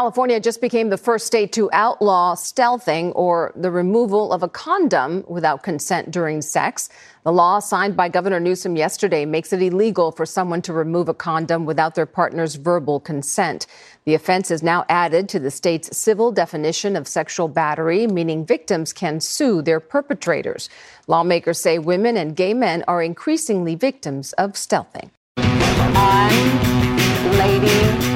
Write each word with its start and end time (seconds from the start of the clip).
California 0.00 0.40
just 0.40 0.62
became 0.62 0.88
the 0.88 0.96
first 0.96 1.26
state 1.26 1.52
to 1.52 1.68
outlaw 1.74 2.34
stealthing 2.34 3.12
or 3.14 3.52
the 3.54 3.70
removal 3.70 4.32
of 4.32 4.42
a 4.42 4.48
condom 4.48 5.22
without 5.28 5.62
consent 5.62 6.10
during 6.10 6.40
sex. 6.40 6.88
The 7.22 7.32
law 7.32 7.58
signed 7.58 7.98
by 7.98 8.08
Governor 8.08 8.40
Newsom 8.40 8.76
yesterday 8.76 9.26
makes 9.26 9.52
it 9.52 9.60
illegal 9.60 10.10
for 10.10 10.24
someone 10.24 10.62
to 10.62 10.72
remove 10.72 11.10
a 11.10 11.12
condom 11.12 11.66
without 11.66 11.96
their 11.96 12.06
partner's 12.06 12.54
verbal 12.54 12.98
consent. 12.98 13.66
The 14.06 14.14
offense 14.14 14.50
is 14.50 14.62
now 14.62 14.86
added 14.88 15.28
to 15.28 15.38
the 15.38 15.50
state's 15.50 15.94
civil 15.94 16.32
definition 16.32 16.96
of 16.96 17.06
sexual 17.06 17.48
battery, 17.48 18.06
meaning 18.06 18.46
victims 18.46 18.94
can 18.94 19.20
sue 19.20 19.60
their 19.60 19.80
perpetrators. 19.80 20.70
Lawmakers 21.08 21.60
say 21.60 21.78
women 21.78 22.16
and 22.16 22.34
gay 22.34 22.54
men 22.54 22.84
are 22.88 23.02
increasingly 23.02 23.74
victims 23.74 24.32
of 24.44 24.52
stealthing. 24.52 25.10
I'm 25.36 27.36
Lady 27.36 28.10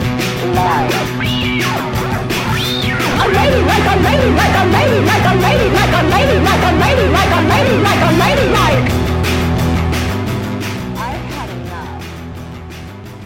Love 0.55 1.44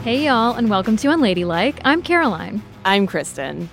Hey, 0.09 0.25
y'all, 0.25 0.55
and 0.55 0.71
welcome 0.71 0.97
to 0.97 1.09
Unladylike. 1.09 1.81
I'm 1.85 2.01
Caroline. 2.01 2.63
I'm 2.85 3.07
Kristen. 3.07 3.69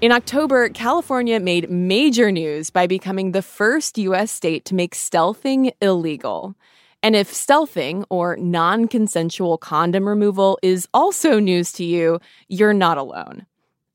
In 0.00 0.12
October, 0.12 0.68
California 0.68 1.40
made 1.40 1.68
major 1.68 2.30
news 2.30 2.70
by 2.70 2.86
becoming 2.86 3.32
the 3.32 3.42
first 3.42 3.98
U.S. 3.98 4.30
state 4.30 4.64
to 4.66 4.74
make 4.74 4.94
stealthing 4.94 5.72
illegal. 5.80 6.54
And 7.02 7.16
if 7.16 7.32
stealthing 7.32 8.04
or 8.08 8.36
non 8.36 8.86
consensual 8.86 9.58
condom 9.58 10.06
removal 10.06 10.58
is 10.62 10.86
also 10.94 11.40
news 11.40 11.72
to 11.72 11.84
you, 11.84 12.20
you're 12.48 12.72
not 12.72 12.98
alone. 12.98 13.46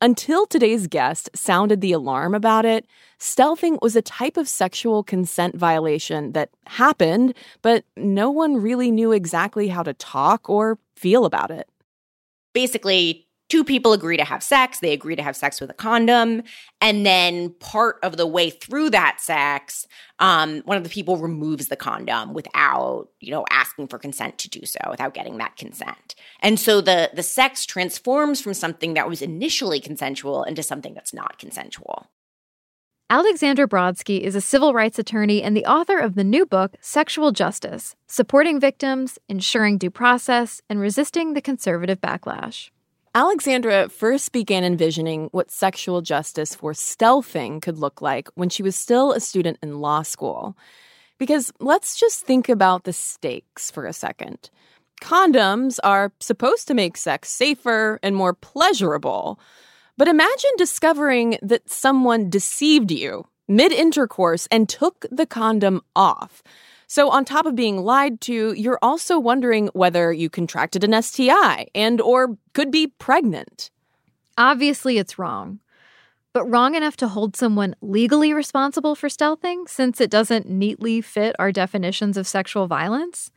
Until 0.01 0.45
today's 0.45 0.87
guest 0.87 1.29
sounded 1.33 1.79
the 1.79 1.93
alarm 1.93 2.35
about 2.35 2.65
it, 2.65 2.85
stealthing 3.17 3.81
was 3.81 3.95
a 3.95 4.01
type 4.01 4.35
of 4.35 4.47
sexual 4.47 5.03
consent 5.03 5.55
violation 5.55 6.33
that 6.33 6.49
happened, 6.67 7.33
but 7.61 7.85
no 7.95 8.29
one 8.29 8.57
really 8.57 8.91
knew 8.91 9.13
exactly 9.13 9.69
how 9.69 9.83
to 9.83 9.93
talk 9.93 10.49
or 10.49 10.77
feel 10.97 11.23
about 11.23 11.49
it. 11.49 11.69
Basically, 12.53 13.24
two 13.55 13.63
people 13.63 13.93
agree 13.93 14.17
to 14.17 14.25
have 14.25 14.43
sex, 14.43 14.79
they 14.81 14.91
agree 14.91 15.15
to 15.15 15.23
have 15.23 15.33
sex 15.33 15.61
with 15.61 15.69
a 15.69 15.73
condom, 15.73 16.43
and 16.81 17.05
then 17.05 17.51
part 17.61 17.97
of 18.03 18.17
the 18.17 18.27
way 18.27 18.49
through 18.49 18.89
that 18.89 19.21
sex, 19.21 19.87
um, 20.19 20.61
one 20.65 20.75
of 20.75 20.83
the 20.83 20.89
people 20.89 21.15
removes 21.15 21.69
the 21.69 21.77
condom 21.77 22.33
without, 22.33 23.07
you 23.21 23.31
know, 23.31 23.45
asking 23.51 23.87
for 23.87 23.97
consent 23.97 24.37
to 24.37 24.49
do 24.49 24.65
so, 24.65 24.79
without 24.89 25.13
getting 25.13 25.37
that 25.37 25.55
consent. 25.55 26.15
And 26.41 26.59
so 26.59 26.81
the 26.81 27.11
the 27.13 27.23
sex 27.23 27.65
transforms 27.65 28.41
from 28.41 28.53
something 28.53 28.93
that 28.95 29.07
was 29.07 29.21
initially 29.21 29.79
consensual 29.79 30.43
into 30.43 30.61
something 30.61 30.93
that's 30.93 31.13
not 31.13 31.39
consensual. 31.39 32.07
Alexandra 33.09 33.69
Brodsky 33.69 34.19
is 34.19 34.35
a 34.35 34.41
civil 34.41 34.73
rights 34.73 34.99
attorney 34.99 35.41
and 35.41 35.55
the 35.55 35.65
author 35.65 35.97
of 35.97 36.15
the 36.15 36.25
new 36.25 36.45
book, 36.45 36.75
Sexual 36.81 37.31
Justice 37.31 37.95
Supporting 38.07 38.59
Victims, 38.59 39.17
Ensuring 39.29 39.77
Due 39.77 39.91
Process, 39.91 40.61
and 40.69 40.81
Resisting 40.81 41.35
the 41.35 41.41
Conservative 41.41 42.01
Backlash. 42.01 42.71
Alexandra 43.15 43.87
first 43.87 44.33
began 44.33 44.65
envisioning 44.65 45.29
what 45.31 45.49
sexual 45.49 46.01
justice 46.01 46.53
for 46.53 46.73
stealthing 46.73 47.61
could 47.61 47.77
look 47.77 48.01
like 48.01 48.27
when 48.35 48.49
she 48.49 48.61
was 48.61 48.75
still 48.75 49.13
a 49.13 49.21
student 49.21 49.57
in 49.63 49.79
law 49.79 50.01
school. 50.01 50.57
Because 51.17 51.49
let's 51.61 51.97
just 51.97 52.25
think 52.25 52.49
about 52.49 52.83
the 52.83 52.91
stakes 52.91 53.71
for 53.71 53.85
a 53.85 53.93
second. 53.93 54.49
Condoms 55.01 55.79
are 55.81 56.11
supposed 56.19 56.67
to 56.67 56.73
make 56.73 56.97
sex 56.97 57.29
safer 57.29 58.01
and 58.03 58.17
more 58.17 58.33
pleasurable. 58.33 59.39
But 59.95 60.09
imagine 60.09 60.51
discovering 60.57 61.37
that 61.41 61.69
someone 61.69 62.29
deceived 62.29 62.91
you 62.91 63.27
mid 63.47 63.71
intercourse 63.71 64.45
and 64.51 64.67
took 64.67 65.05
the 65.09 65.25
condom 65.25 65.81
off. 65.95 66.43
So 66.87 67.09
on 67.09 67.25
top 67.25 67.45
of 67.45 67.55
being 67.55 67.83
lied 67.83 68.21
to, 68.21 68.53
you're 68.53 68.79
also 68.81 69.19
wondering 69.19 69.69
whether 69.73 70.11
you 70.13 70.29
contracted 70.29 70.83
an 70.83 71.01
STI 71.01 71.67
and 71.73 71.99
or 71.99 72.37
could 72.53 72.71
be 72.71 72.87
pregnant. 72.87 73.71
Obviously 74.37 74.97
it's 74.97 75.17
wrong. 75.17 75.59
But 76.33 76.45
wrong 76.45 76.75
enough 76.75 76.97
to 76.97 77.07
hold 77.07 77.37
someone 77.37 77.75
legally 77.81 78.33
responsible 78.33 78.93
for 78.93 79.07
stealthing 79.07 79.69
since 79.69 80.01
it 80.01 80.09
doesn't 80.09 80.49
neatly 80.49 80.99
fit 80.99 81.35
our 81.39 81.51
definitions 81.51 82.17
of 82.17 82.27
sexual 82.27 82.67
violence? 82.67 83.31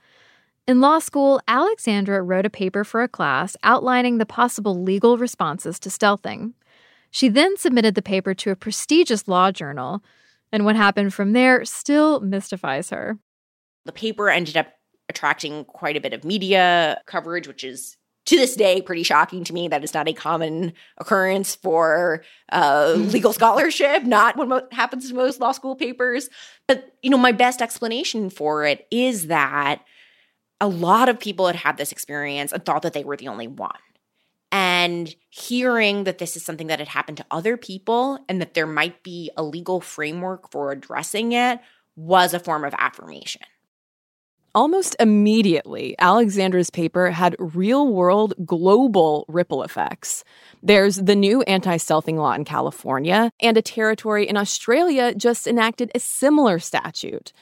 In 0.66 0.80
law 0.80 0.98
school, 0.98 1.40
Alexandra 1.48 2.20
wrote 2.22 2.44
a 2.44 2.50
paper 2.50 2.84
for 2.84 3.02
a 3.02 3.08
class 3.08 3.56
outlining 3.62 4.18
the 4.18 4.26
possible 4.26 4.82
legal 4.82 5.16
responses 5.16 5.78
to 5.78 5.88
stealthing. 5.88 6.52
She 7.10 7.28
then 7.28 7.56
submitted 7.56 7.94
the 7.94 8.02
paper 8.02 8.34
to 8.34 8.50
a 8.50 8.56
prestigious 8.56 9.28
law 9.28 9.50
journal, 9.50 10.02
and 10.52 10.64
what 10.64 10.76
happened 10.76 11.14
from 11.14 11.32
there 11.32 11.64
still 11.64 12.20
mystifies 12.20 12.90
her. 12.90 13.16
The 13.88 13.92
paper 13.92 14.28
ended 14.28 14.58
up 14.58 14.74
attracting 15.08 15.64
quite 15.64 15.96
a 15.96 16.00
bit 16.00 16.12
of 16.12 16.22
media 16.22 17.00
coverage, 17.06 17.48
which 17.48 17.64
is 17.64 17.96
to 18.26 18.36
this 18.36 18.54
day 18.54 18.82
pretty 18.82 19.02
shocking 19.02 19.44
to 19.44 19.54
me. 19.54 19.66
That 19.66 19.82
is 19.82 19.94
not 19.94 20.06
a 20.06 20.12
common 20.12 20.74
occurrence 20.98 21.54
for 21.54 22.22
uh, 22.52 22.92
legal 22.98 23.32
scholarship, 23.32 24.02
not 24.02 24.36
what 24.36 24.48
mo- 24.48 24.68
happens 24.72 25.08
to 25.08 25.14
most 25.14 25.40
law 25.40 25.52
school 25.52 25.74
papers. 25.74 26.28
But 26.66 26.92
you 27.02 27.08
know, 27.08 27.16
my 27.16 27.32
best 27.32 27.62
explanation 27.62 28.28
for 28.28 28.66
it 28.66 28.86
is 28.90 29.28
that 29.28 29.82
a 30.60 30.68
lot 30.68 31.08
of 31.08 31.18
people 31.18 31.46
had 31.46 31.56
had 31.56 31.78
this 31.78 31.90
experience 31.90 32.52
and 32.52 32.62
thought 32.62 32.82
that 32.82 32.92
they 32.92 33.04
were 33.04 33.16
the 33.16 33.28
only 33.28 33.46
one. 33.46 33.72
And 34.52 35.14
hearing 35.30 36.04
that 36.04 36.18
this 36.18 36.36
is 36.36 36.44
something 36.44 36.66
that 36.66 36.80
had 36.80 36.88
happened 36.88 37.16
to 37.16 37.26
other 37.30 37.56
people 37.56 38.18
and 38.28 38.42
that 38.42 38.52
there 38.52 38.66
might 38.66 39.02
be 39.02 39.30
a 39.38 39.42
legal 39.42 39.80
framework 39.80 40.50
for 40.50 40.72
addressing 40.72 41.32
it 41.32 41.60
was 41.96 42.34
a 42.34 42.40
form 42.40 42.64
of 42.64 42.74
affirmation. 42.76 43.42
Almost 44.58 44.96
immediately, 44.98 45.94
Alexandra's 46.00 46.68
paper 46.68 47.12
had 47.12 47.36
real 47.38 47.92
world 47.92 48.34
global 48.44 49.24
ripple 49.28 49.62
effects. 49.62 50.24
There's 50.64 50.96
the 50.96 51.14
new 51.14 51.42
anti 51.42 51.76
stealthing 51.76 52.16
law 52.16 52.32
in 52.32 52.44
California, 52.44 53.30
and 53.38 53.56
a 53.56 53.62
territory 53.62 54.28
in 54.28 54.36
Australia 54.36 55.14
just 55.14 55.46
enacted 55.46 55.92
a 55.94 56.00
similar 56.00 56.58
statute. 56.58 57.32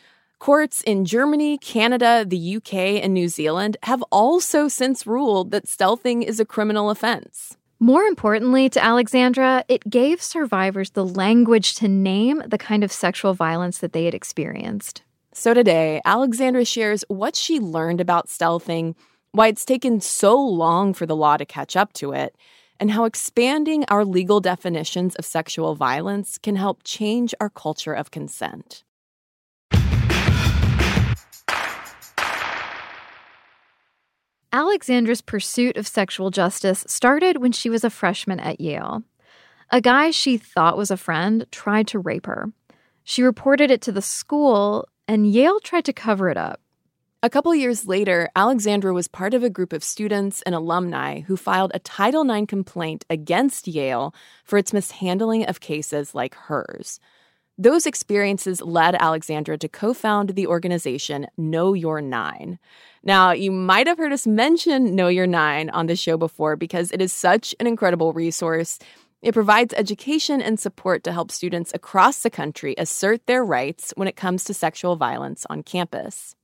Courts 0.41 0.83
in 0.83 1.07
Germany, 1.07 1.57
Canada, 1.57 2.27
the 2.29 2.57
UK, 2.57 2.75
and 3.03 3.15
New 3.15 3.29
Zealand 3.29 3.79
have 3.85 4.03
also 4.13 4.69
since 4.69 5.07
ruled 5.07 5.53
that 5.53 5.65
stealthing 5.65 6.23
is 6.23 6.39
a 6.39 6.45
criminal 6.45 6.91
offense. 6.91 7.57
More 7.81 8.03
importantly 8.03 8.69
to 8.69 8.85
Alexandra, 8.85 9.65
it 9.69 9.89
gave 9.89 10.21
survivors 10.21 10.91
the 10.91 11.07
language 11.07 11.77
to 11.77 11.89
name 11.89 12.43
the 12.47 12.59
kind 12.59 12.85
of 12.85 12.93
sexual 12.93 13.33
violence 13.33 13.79
that 13.79 13.95
they 13.95 14.05
had 14.05 14.15
experienced. 14.15 15.01
So 15.39 15.53
today, 15.53 16.01
Alexandra 16.07 16.65
shares 16.65 17.05
what 17.09 17.37
she 17.37 17.61
learned 17.61 18.01
about 18.01 18.29
stealthing, 18.29 18.95
why 19.33 19.49
it's 19.49 19.67
taken 19.67 20.01
so 20.01 20.35
long 20.41 20.95
for 20.95 21.05
the 21.05 21.15
law 21.15 21.37
to 21.37 21.45
catch 21.45 21.77
up 21.77 21.93
to 21.93 22.13
it, 22.13 22.35
and 22.81 22.91
how 22.91 23.05
expanding 23.05 23.85
our 23.89 24.03
legal 24.03 24.41
definitions 24.41 25.15
of 25.17 25.27
sexual 25.27 25.75
violence 25.75 26.39
can 26.39 26.57
help 26.57 26.81
change 26.85 27.35
our 27.39 27.51
culture 27.51 27.93
of 27.93 28.11
consent. 28.11 28.83
Alexandra's 34.55 35.21
pursuit 35.21 35.77
of 35.77 35.87
sexual 35.87 36.31
justice 36.31 36.83
started 36.89 37.43
when 37.43 37.53
she 37.53 37.69
was 37.69 37.85
a 37.85 37.91
freshman 37.91 38.41
at 38.41 38.59
Yale. 38.59 39.03
A 39.71 39.83
guy 39.83 40.13
she 40.13 40.39
thought 40.39 40.79
was 40.79 40.91
a 40.91 40.97
friend 40.97 41.45
tried 41.51 41.89
to 41.89 41.99
rape 41.99 42.25
her. 42.25 42.53
She 43.05 43.23
reported 43.23 43.71
it 43.71 43.83
to 43.83 43.93
the 43.93 44.01
school, 44.01 44.89
and 45.09 45.27
Yale 45.31 45.61
tried 45.61 45.85
to 45.87 45.93
cover 45.93 46.29
it 46.29 46.37
up. 46.37 46.61
A 47.23 47.31
couple 47.31 47.55
years 47.55 47.87
later, 47.87 48.29
Alexandra 48.37 48.93
was 48.93 49.09
part 49.09 49.35
of 49.35 49.43
a 49.43 49.51
group 49.51 49.73
of 49.73 49.83
students 49.83 50.43
and 50.43 50.55
alumni 50.55 51.21
who 51.21 51.37
filed 51.37 51.73
a 51.75 51.81
Title 51.81 52.31
IX 52.31 52.47
complaint 52.47 53.05
against 53.11 53.67
Yale 53.67 54.15
for 54.45 54.59
its 54.59 54.73
mishandling 54.73 55.45
of 55.47 55.59
cases 55.59 56.15
like 56.15 56.35
hers. 56.35 57.01
Those 57.59 57.87
experiences 57.87 58.61
led 58.61 58.95
Alexandra 58.97 59.57
to 59.59 59.69
co 59.69 59.95
found 59.95 60.31
the 60.31 60.47
organization 60.47 61.27
Know 61.39 61.73
Your 61.73 62.01
IX. 62.01 62.59
Now, 63.03 63.33
you 63.33 63.51
might 63.51 63.87
have 63.87 63.97
heard 63.97 64.13
us 64.13 64.27
mention 64.27 64.95
Know 64.95 65.09
Your 65.09 65.25
IX 65.25 65.71
on 65.73 65.87
the 65.87 65.97
show 65.97 66.19
before 66.19 66.55
because 66.55 66.93
it 66.93 67.01
is 67.01 67.15
such 67.15 67.55
an 67.59 67.67
incredible 67.67 68.13
resource. 68.13 68.79
It 69.23 69.35
provides 69.35 69.75
education 69.75 70.41
and 70.43 70.61
support 70.61 71.03
to 71.05 71.13
help 71.13 71.31
students 71.31 71.73
across 71.75 72.21
the 72.21 72.31
country 72.31 72.75
assert 72.79 73.27
their 73.27 73.45
rights 73.45 73.93
when 73.97 74.09
it 74.09 74.17
comes 74.17 74.45
to 74.45 74.55
sexual 74.55 74.97
violence 74.97 75.47
on 75.49 75.63
campus. 75.63 76.35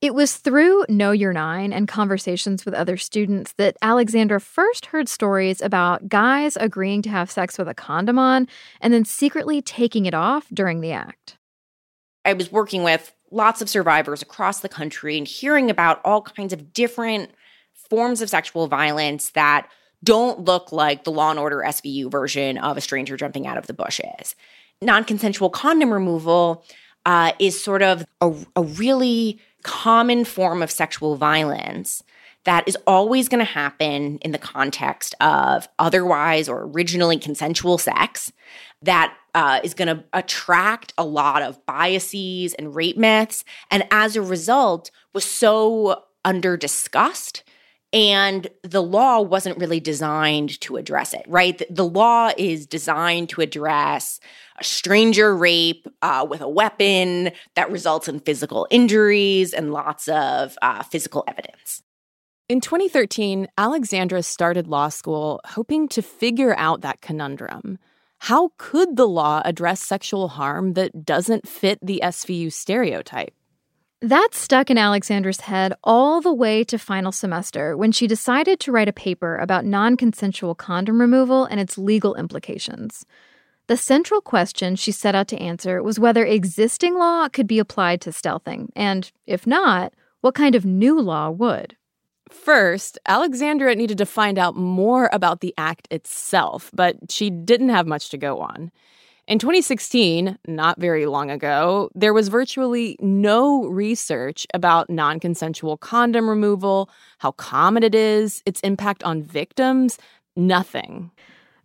It 0.00 0.14
was 0.14 0.36
through 0.36 0.84
Know 0.88 1.12
Your 1.12 1.30
IX 1.30 1.72
and 1.72 1.86
conversations 1.86 2.64
with 2.64 2.74
other 2.74 2.96
students 2.96 3.52
that 3.52 3.76
Alexandra 3.82 4.40
first 4.40 4.86
heard 4.86 5.08
stories 5.08 5.62
about 5.62 6.08
guys 6.08 6.56
agreeing 6.56 7.02
to 7.02 7.10
have 7.10 7.30
sex 7.30 7.56
with 7.56 7.68
a 7.68 7.74
condom 7.74 8.18
on 8.18 8.48
and 8.80 8.92
then 8.92 9.04
secretly 9.04 9.62
taking 9.62 10.06
it 10.06 10.14
off 10.14 10.48
during 10.52 10.80
the 10.80 10.92
act. 10.92 11.38
I 12.24 12.32
was 12.32 12.50
working 12.50 12.82
with 12.82 13.12
lots 13.30 13.62
of 13.62 13.68
survivors 13.68 14.22
across 14.22 14.60
the 14.60 14.68
country 14.68 15.16
and 15.16 15.26
hearing 15.26 15.70
about 15.70 16.00
all 16.04 16.22
kinds 16.22 16.52
of 16.52 16.72
different 16.72 17.30
forms 17.88 18.20
of 18.20 18.28
sexual 18.28 18.66
violence 18.66 19.30
that 19.30 19.68
don't 20.04 20.44
look 20.44 20.72
like 20.72 21.04
the 21.04 21.12
Law 21.12 21.30
and 21.30 21.38
Order 21.38 21.62
SVU 21.64 22.10
version 22.10 22.58
of 22.58 22.76
a 22.76 22.80
stranger 22.80 23.16
jumping 23.16 23.46
out 23.46 23.58
of 23.58 23.66
the 23.66 23.74
bushes. 23.74 24.34
Non 24.80 25.04
consensual 25.04 25.50
condom 25.50 25.92
removal 25.92 26.64
uh, 27.06 27.32
is 27.38 27.62
sort 27.62 27.82
of 27.82 28.04
a, 28.20 28.34
a 28.56 28.62
really 28.62 29.40
common 29.62 30.24
form 30.24 30.62
of 30.62 30.70
sexual 30.70 31.16
violence 31.16 32.02
that 32.44 32.66
is 32.66 32.76
always 32.86 33.28
going 33.28 33.44
to 33.44 33.52
happen 33.52 34.18
in 34.18 34.32
the 34.32 34.38
context 34.38 35.14
of 35.20 35.68
otherwise 35.78 36.48
or 36.48 36.64
originally 36.64 37.16
consensual 37.16 37.78
sex 37.78 38.32
that 38.82 39.16
uh, 39.34 39.60
is 39.62 39.74
going 39.74 39.88
to 39.88 40.04
attract 40.12 40.92
a 40.98 41.04
lot 41.04 41.42
of 41.42 41.64
biases 41.66 42.52
and 42.54 42.74
rape 42.74 42.96
myths 42.96 43.44
and 43.70 43.84
as 43.90 44.16
a 44.16 44.22
result 44.22 44.90
was 45.12 45.24
so 45.24 46.02
under 46.24 46.56
discussed 46.56 47.44
and 47.92 48.48
the 48.62 48.82
law 48.82 49.20
wasn't 49.20 49.58
really 49.58 49.80
designed 49.80 50.60
to 50.60 50.76
address 50.76 51.12
it 51.12 51.24
right 51.28 51.58
the, 51.58 51.66
the 51.70 51.86
law 51.86 52.30
is 52.36 52.66
designed 52.66 53.28
to 53.28 53.40
address 53.40 54.20
a 54.58 54.64
stranger 54.64 55.36
rape 55.36 55.86
uh, 56.02 56.26
with 56.28 56.40
a 56.40 56.48
weapon 56.48 57.30
that 57.54 57.70
results 57.70 58.08
in 58.08 58.20
physical 58.20 58.66
injuries 58.70 59.52
and 59.52 59.72
lots 59.72 60.08
of 60.08 60.56
uh, 60.62 60.82
physical 60.82 61.24
evidence 61.26 61.82
in 62.48 62.60
2013, 62.60 63.48
Alexandra 63.56 64.22
started 64.22 64.66
law 64.66 64.90
school 64.90 65.40
hoping 65.46 65.88
to 65.88 66.02
figure 66.02 66.54
out 66.58 66.82
that 66.82 67.00
conundrum. 67.00 67.78
How 68.18 68.50
could 68.58 68.96
the 68.96 69.08
law 69.08 69.40
address 69.44 69.80
sexual 69.80 70.28
harm 70.28 70.74
that 70.74 71.04
doesn't 71.06 71.48
fit 71.48 71.78
the 71.80 72.00
SVU 72.04 72.52
stereotype? 72.52 73.32
That 74.02 74.30
stuck 74.34 74.68
in 74.68 74.78
Alexandra's 74.78 75.42
head 75.42 75.74
all 75.84 76.20
the 76.20 76.32
way 76.32 76.64
to 76.64 76.76
final 76.76 77.12
semester 77.12 77.76
when 77.76 77.92
she 77.92 78.08
decided 78.08 78.58
to 78.58 78.72
write 78.72 78.88
a 78.88 78.92
paper 78.92 79.36
about 79.36 79.64
non 79.64 79.96
consensual 79.96 80.56
condom 80.56 81.00
removal 81.00 81.44
and 81.44 81.60
its 81.60 81.78
legal 81.78 82.16
implications. 82.16 83.06
The 83.68 83.76
central 83.76 84.20
question 84.20 84.74
she 84.74 84.90
set 84.90 85.14
out 85.14 85.28
to 85.28 85.38
answer 85.38 85.84
was 85.84 86.00
whether 86.00 86.24
existing 86.26 86.98
law 86.98 87.28
could 87.28 87.46
be 87.46 87.60
applied 87.60 88.00
to 88.00 88.10
stealthing, 88.10 88.70
and 88.74 89.12
if 89.24 89.46
not, 89.46 89.94
what 90.20 90.34
kind 90.34 90.56
of 90.56 90.64
new 90.64 91.00
law 91.00 91.30
would. 91.30 91.76
First, 92.28 92.98
Alexandra 93.06 93.76
needed 93.76 93.98
to 93.98 94.06
find 94.06 94.36
out 94.36 94.56
more 94.56 95.10
about 95.12 95.42
the 95.42 95.54
act 95.56 95.86
itself, 95.92 96.72
but 96.74 96.96
she 97.08 97.30
didn't 97.30 97.68
have 97.68 97.86
much 97.86 98.08
to 98.08 98.18
go 98.18 98.40
on. 98.40 98.72
In 99.28 99.38
2016, 99.38 100.36
not 100.48 100.80
very 100.80 101.06
long 101.06 101.30
ago, 101.30 101.90
there 101.94 102.12
was 102.12 102.28
virtually 102.28 102.96
no 103.00 103.66
research 103.66 104.46
about 104.52 104.90
non 104.90 105.20
consensual 105.20 105.76
condom 105.76 106.28
removal, 106.28 106.90
how 107.18 107.30
common 107.32 107.84
it 107.84 107.94
is, 107.94 108.42
its 108.46 108.60
impact 108.62 109.04
on 109.04 109.22
victims, 109.22 109.96
nothing. 110.34 111.10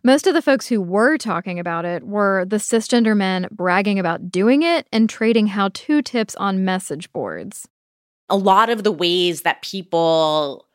Most 0.04 0.28
of 0.28 0.34
the 0.34 0.42
folks 0.42 0.68
who 0.68 0.80
were 0.80 1.18
talking 1.18 1.58
about 1.58 1.84
it 1.84 2.04
were 2.04 2.44
the 2.44 2.56
cisgender 2.56 3.16
men 3.16 3.48
bragging 3.50 3.98
about 3.98 4.30
doing 4.30 4.62
it 4.62 4.86
and 4.92 5.10
trading 5.10 5.48
how 5.48 5.70
to 5.74 6.00
tips 6.00 6.36
on 6.36 6.64
message 6.64 7.12
boards 7.12 7.68
a 8.28 8.36
lot 8.36 8.68
of 8.68 8.84
the 8.84 8.92
ways 8.92 9.42
that 9.42 9.62
people 9.62 10.66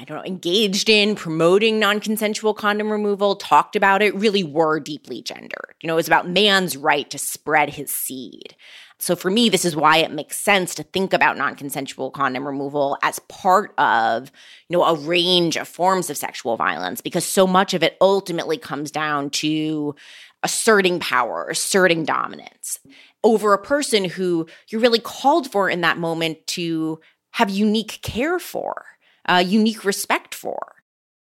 I 0.00 0.04
don't 0.04 0.16
know, 0.16 0.24
engaged 0.24 0.88
in 0.88 1.14
promoting 1.14 1.78
non 1.78 2.00
consensual 2.00 2.54
condom 2.54 2.90
removal, 2.90 3.36
talked 3.36 3.76
about 3.76 4.00
it, 4.00 4.14
really 4.14 4.42
were 4.42 4.80
deeply 4.80 5.20
gendered. 5.20 5.74
You 5.82 5.88
know, 5.88 5.94
it 5.94 5.96
was 5.96 6.06
about 6.06 6.28
man's 6.28 6.76
right 6.76 7.08
to 7.10 7.18
spread 7.18 7.68
his 7.70 7.92
seed. 7.92 8.56
So 8.98 9.14
for 9.14 9.30
me, 9.30 9.48
this 9.48 9.64
is 9.64 9.76
why 9.76 9.98
it 9.98 10.10
makes 10.10 10.38
sense 10.38 10.74
to 10.76 10.82
think 10.84 11.12
about 11.12 11.36
non 11.36 11.54
consensual 11.54 12.10
condom 12.10 12.46
removal 12.46 12.96
as 13.02 13.18
part 13.28 13.74
of, 13.78 14.32
you 14.68 14.78
know, 14.78 14.84
a 14.84 14.94
range 14.94 15.56
of 15.56 15.68
forms 15.68 16.08
of 16.08 16.16
sexual 16.16 16.56
violence, 16.56 17.02
because 17.02 17.26
so 17.26 17.46
much 17.46 17.74
of 17.74 17.82
it 17.82 17.98
ultimately 18.00 18.56
comes 18.56 18.90
down 18.90 19.28
to 19.30 19.94
asserting 20.42 20.98
power, 20.98 21.48
asserting 21.50 22.04
dominance 22.04 22.78
over 23.22 23.52
a 23.52 23.62
person 23.62 24.04
who 24.04 24.46
you're 24.68 24.80
really 24.80 24.98
called 24.98 25.50
for 25.52 25.68
in 25.68 25.82
that 25.82 25.98
moment 25.98 26.46
to 26.46 26.98
have 27.32 27.50
unique 27.50 27.98
care 28.02 28.38
for, 28.38 28.86
uh, 29.28 29.42
unique 29.44 29.84
respect 29.84 30.34
for. 30.34 30.58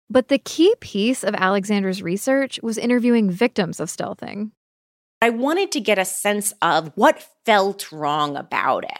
But 0.10 0.28
the 0.28 0.40
key 0.40 0.76
piece 0.80 1.24
of 1.24 1.36
Alexandra's 1.36 2.02
research 2.02 2.60
was 2.62 2.78
interviewing 2.78 3.32
victims 3.32 3.80
of 3.80 3.88
stealthing. 3.88 4.52
I 5.22 5.30
wanted 5.30 5.72
to 5.74 5.80
get 5.80 6.00
a 6.00 6.06
sense 6.06 6.54
of 6.62 6.92
what 6.96 7.26
felt 7.46 7.92
wrong 7.92 8.36
about 8.36 8.84
it. 8.84 9.00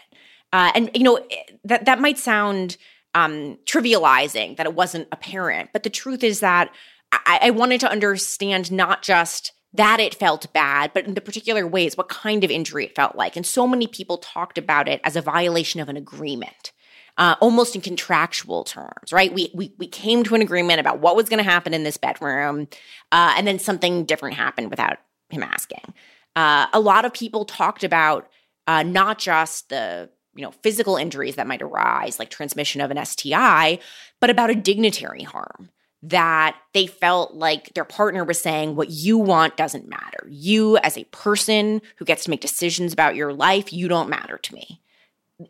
Uh, 0.52 0.70
and, 0.74 0.90
you 0.94 1.02
know, 1.02 1.20
that, 1.64 1.84
that 1.84 2.00
might 2.00 2.18
sound 2.18 2.76
um, 3.14 3.58
trivializing 3.66 4.56
that 4.56 4.66
it 4.66 4.74
wasn't 4.74 5.08
apparent, 5.12 5.70
but 5.72 5.82
the 5.82 5.90
truth 5.90 6.22
is 6.22 6.40
that 6.40 6.72
I, 7.12 7.40
I 7.42 7.50
wanted 7.50 7.80
to 7.80 7.90
understand 7.90 8.72
not 8.72 9.02
just 9.02 9.52
that 9.74 10.00
it 10.00 10.14
felt 10.14 10.52
bad, 10.52 10.92
but 10.92 11.06
in 11.06 11.14
the 11.14 11.20
particular 11.20 11.66
ways, 11.66 11.96
what 11.96 12.08
kind 12.08 12.44
of 12.44 12.50
injury 12.50 12.86
it 12.86 12.94
felt 12.94 13.16
like. 13.16 13.36
And 13.36 13.46
so 13.46 13.66
many 13.66 13.86
people 13.86 14.18
talked 14.18 14.58
about 14.58 14.88
it 14.88 15.00
as 15.04 15.16
a 15.16 15.22
violation 15.22 15.80
of 15.80 15.88
an 15.88 15.96
agreement. 15.96 16.72
Uh, 17.22 17.36
almost 17.40 17.76
in 17.76 17.80
contractual 17.80 18.64
terms, 18.64 19.12
right? 19.12 19.32
We 19.32 19.52
we 19.54 19.72
we 19.78 19.86
came 19.86 20.24
to 20.24 20.34
an 20.34 20.42
agreement 20.42 20.80
about 20.80 20.98
what 20.98 21.14
was 21.14 21.28
going 21.28 21.38
to 21.38 21.48
happen 21.48 21.72
in 21.72 21.84
this 21.84 21.96
bedroom, 21.96 22.66
uh, 23.12 23.34
and 23.36 23.46
then 23.46 23.60
something 23.60 24.04
different 24.04 24.34
happened 24.34 24.70
without 24.70 24.98
him 25.30 25.44
asking. 25.44 25.94
Uh, 26.34 26.66
a 26.72 26.80
lot 26.80 27.04
of 27.04 27.12
people 27.12 27.44
talked 27.44 27.84
about 27.84 28.28
uh, 28.66 28.82
not 28.82 29.20
just 29.20 29.68
the 29.68 30.10
you 30.34 30.42
know 30.42 30.50
physical 30.64 30.96
injuries 30.96 31.36
that 31.36 31.46
might 31.46 31.62
arise, 31.62 32.18
like 32.18 32.28
transmission 32.28 32.80
of 32.80 32.90
an 32.90 33.04
STI, 33.04 33.78
but 34.18 34.28
about 34.28 34.50
a 34.50 34.56
dignitary 34.56 35.22
harm 35.22 35.70
that 36.02 36.56
they 36.74 36.88
felt 36.88 37.34
like 37.34 37.72
their 37.74 37.84
partner 37.84 38.24
was 38.24 38.40
saying, 38.40 38.74
What 38.74 38.90
you 38.90 39.16
want 39.16 39.56
doesn't 39.56 39.88
matter. 39.88 40.26
You, 40.28 40.76
as 40.78 40.98
a 40.98 41.04
person 41.04 41.82
who 41.98 42.04
gets 42.04 42.24
to 42.24 42.30
make 42.30 42.40
decisions 42.40 42.92
about 42.92 43.14
your 43.14 43.32
life, 43.32 43.72
you 43.72 43.86
don't 43.86 44.10
matter 44.10 44.38
to 44.38 44.54
me. 44.56 44.80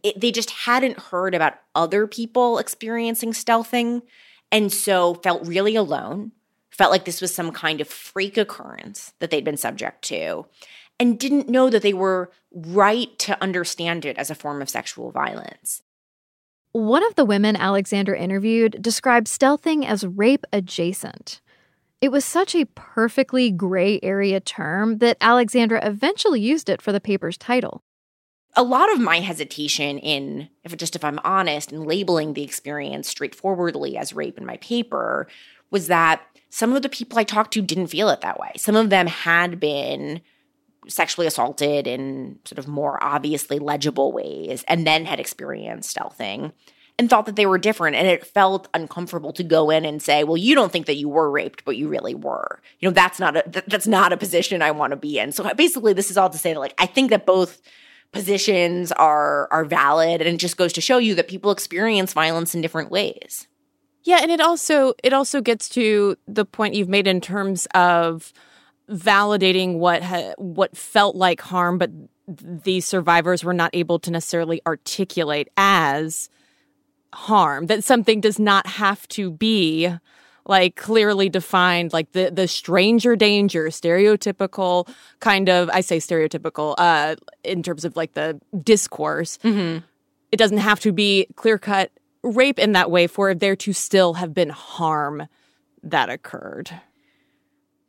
It, 0.02 0.20
they 0.20 0.30
just 0.30 0.50
hadn't 0.50 0.98
heard 0.98 1.34
about 1.34 1.54
other 1.74 2.06
people 2.06 2.58
experiencing 2.58 3.32
stealthing 3.32 4.02
and 4.50 4.72
so 4.72 5.14
felt 5.14 5.46
really 5.46 5.74
alone, 5.74 6.32
felt 6.70 6.92
like 6.92 7.04
this 7.04 7.20
was 7.20 7.34
some 7.34 7.52
kind 7.52 7.80
of 7.80 7.88
freak 7.88 8.36
occurrence 8.36 9.14
that 9.18 9.30
they'd 9.30 9.44
been 9.44 9.56
subject 9.56 10.02
to, 10.02 10.46
and 11.00 11.18
didn't 11.18 11.48
know 11.48 11.70
that 11.70 11.82
they 11.82 11.92
were 11.94 12.30
right 12.52 13.18
to 13.18 13.42
understand 13.42 14.04
it 14.04 14.18
as 14.18 14.30
a 14.30 14.34
form 14.34 14.62
of 14.62 14.68
sexual 14.68 15.10
violence. 15.10 15.82
One 16.72 17.04
of 17.04 17.16
the 17.16 17.24
women 17.24 17.56
Alexandra 17.56 18.18
interviewed 18.18 18.80
described 18.80 19.26
stealthing 19.26 19.84
as 19.84 20.06
rape 20.06 20.46
adjacent. 20.52 21.40
It 22.00 22.10
was 22.10 22.24
such 22.24 22.54
a 22.54 22.66
perfectly 22.74 23.50
gray 23.50 24.00
area 24.02 24.40
term 24.40 24.98
that 24.98 25.18
Alexandra 25.20 25.86
eventually 25.86 26.40
used 26.40 26.68
it 26.68 26.80
for 26.80 26.90
the 26.90 27.00
paper's 27.00 27.36
title. 27.36 27.82
A 28.54 28.62
lot 28.62 28.92
of 28.92 29.00
my 29.00 29.20
hesitation 29.20 29.98
in, 29.98 30.48
if 30.62 30.76
just 30.76 30.94
if 30.94 31.04
I'm 31.04 31.20
honest, 31.24 31.72
in 31.72 31.84
labeling 31.84 32.34
the 32.34 32.42
experience 32.42 33.08
straightforwardly 33.08 33.96
as 33.96 34.12
rape 34.12 34.36
in 34.36 34.44
my 34.44 34.58
paper 34.58 35.26
was 35.70 35.86
that 35.86 36.20
some 36.50 36.74
of 36.74 36.82
the 36.82 36.90
people 36.90 37.18
I 37.18 37.24
talked 37.24 37.54
to 37.54 37.62
didn't 37.62 37.86
feel 37.86 38.10
it 38.10 38.20
that 38.20 38.38
way. 38.38 38.52
Some 38.58 38.76
of 38.76 38.90
them 38.90 39.06
had 39.06 39.58
been 39.58 40.20
sexually 40.88 41.26
assaulted 41.26 41.86
in 41.86 42.38
sort 42.44 42.58
of 42.58 42.68
more 42.68 43.02
obviously 43.02 43.58
legible 43.58 44.12
ways 44.12 44.64
and 44.68 44.86
then 44.86 45.06
had 45.06 45.20
experienced 45.20 45.96
stealthing 45.96 46.52
and 46.98 47.08
thought 47.08 47.26
that 47.26 47.36
they 47.36 47.46
were 47.46 47.56
different. 47.58 47.96
And 47.96 48.06
it 48.06 48.26
felt 48.26 48.68
uncomfortable 48.74 49.32
to 49.34 49.42
go 49.42 49.70
in 49.70 49.84
and 49.84 50.02
say 50.02 50.24
well 50.24 50.36
you 50.36 50.54
don't 50.54 50.72
think 50.72 50.86
that 50.86 50.96
you 50.96 51.08
were 51.08 51.30
raped 51.30 51.64
but 51.64 51.76
you 51.76 51.88
really 51.88 52.14
were. 52.14 52.60
You 52.80 52.88
know 52.88 52.92
that's 52.92 53.20
not 53.20 53.36
a 53.36 53.62
that's 53.66 53.86
not 53.86 54.12
a 54.12 54.16
position 54.16 54.60
i 54.60 54.70
want 54.72 54.90
to 54.90 54.96
be 54.96 55.18
in. 55.18 55.32
So 55.32 55.52
basically 55.54 55.92
this 55.92 56.10
is 56.10 56.18
all 56.18 56.30
to 56.30 56.38
say 56.38 56.52
that 56.52 56.60
like 56.60 56.74
i 56.78 56.86
think 56.86 57.10
that 57.10 57.26
both 57.26 57.62
positions 58.12 58.92
are 58.92 59.48
are 59.50 59.64
valid 59.64 60.20
and 60.20 60.34
it 60.34 60.38
just 60.38 60.56
goes 60.56 60.72
to 60.72 60.80
show 60.80 60.98
you 60.98 61.14
that 61.14 61.28
people 61.28 61.50
experience 61.50 62.12
violence 62.12 62.54
in 62.54 62.60
different 62.60 62.90
ways 62.90 63.48
yeah 64.04 64.18
and 64.20 64.30
it 64.30 64.40
also 64.40 64.92
it 65.02 65.12
also 65.12 65.40
gets 65.40 65.68
to 65.68 66.16
the 66.28 66.44
point 66.44 66.74
you've 66.74 66.88
made 66.88 67.06
in 67.06 67.20
terms 67.20 67.66
of 67.74 68.32
validating 68.92 69.78
what 69.78 70.02
ha- 70.02 70.34
what 70.36 70.76
felt 70.76 71.16
like 71.16 71.40
harm, 71.40 71.78
but 71.78 71.90
these 72.28 72.86
survivors 72.86 73.44
were 73.44 73.54
not 73.54 73.70
able 73.72 73.98
to 74.00 74.10
necessarily 74.10 74.60
articulate 74.66 75.48
as 75.56 76.28
harm. 77.12 77.66
That 77.66 77.84
something 77.84 78.20
does 78.20 78.38
not 78.38 78.66
have 78.66 79.06
to 79.08 79.30
be 79.30 79.88
like 80.46 80.76
clearly 80.76 81.28
defined, 81.28 81.92
like 81.92 82.12
the 82.12 82.30
the 82.30 82.48
stranger 82.48 83.16
danger, 83.16 83.66
stereotypical 83.66 84.88
kind 85.20 85.48
of. 85.48 85.70
I 85.70 85.80
say 85.80 85.98
stereotypical 85.98 86.74
uh, 86.78 87.16
in 87.44 87.62
terms 87.62 87.84
of 87.84 87.96
like 87.96 88.14
the 88.14 88.40
discourse. 88.62 89.38
Mm-hmm. 89.44 89.84
It 90.30 90.36
doesn't 90.36 90.58
have 90.58 90.80
to 90.80 90.92
be 90.92 91.26
clear 91.36 91.58
cut 91.58 91.92
rape 92.22 92.58
in 92.58 92.72
that 92.72 92.90
way 92.90 93.06
for 93.06 93.34
there 93.34 93.56
to 93.56 93.72
still 93.72 94.14
have 94.14 94.32
been 94.32 94.50
harm 94.50 95.26
that 95.82 96.08
occurred. 96.08 96.70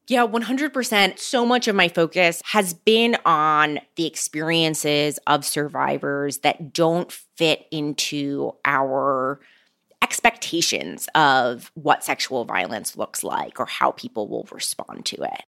Yeah, 0.08 0.28
100%. 0.28 1.18
So 1.18 1.46
much 1.46 1.70
of 1.70 1.76
my 1.76 1.88
focus 1.88 2.42
has 2.46 2.74
been 2.74 3.16
on 3.26 3.80
the 3.96 4.06
experiences 4.06 5.18
of 5.28 5.46
survivors 5.46 6.40
that 6.40 6.74
don't 6.74 7.10
fit 7.10 7.66
into 7.72 8.54
our 8.66 9.40
expectations 10.04 11.08
of 11.16 11.72
what 11.76 12.04
sexual 12.04 12.44
violence 12.44 12.98
looks 12.98 13.24
like 13.24 13.58
or 13.60 13.66
how 13.66 13.92
people 13.92 14.28
will 14.28 14.46
respond 14.52 15.06
to 15.06 15.24
it. 15.24 15.44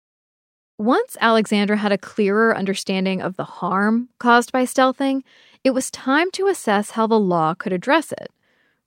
Once 0.78 1.16
Alexandra 1.20 1.78
had 1.78 1.90
a 1.90 1.98
clearer 1.98 2.54
understanding 2.54 3.22
of 3.22 3.36
the 3.36 3.44
harm 3.44 4.10
caused 4.18 4.52
by 4.52 4.64
stealthing, 4.64 5.22
it 5.64 5.70
was 5.70 5.90
time 5.90 6.30
to 6.30 6.48
assess 6.48 6.90
how 6.90 7.06
the 7.06 7.18
law 7.18 7.54
could 7.54 7.72
address 7.72 8.12
it, 8.12 8.30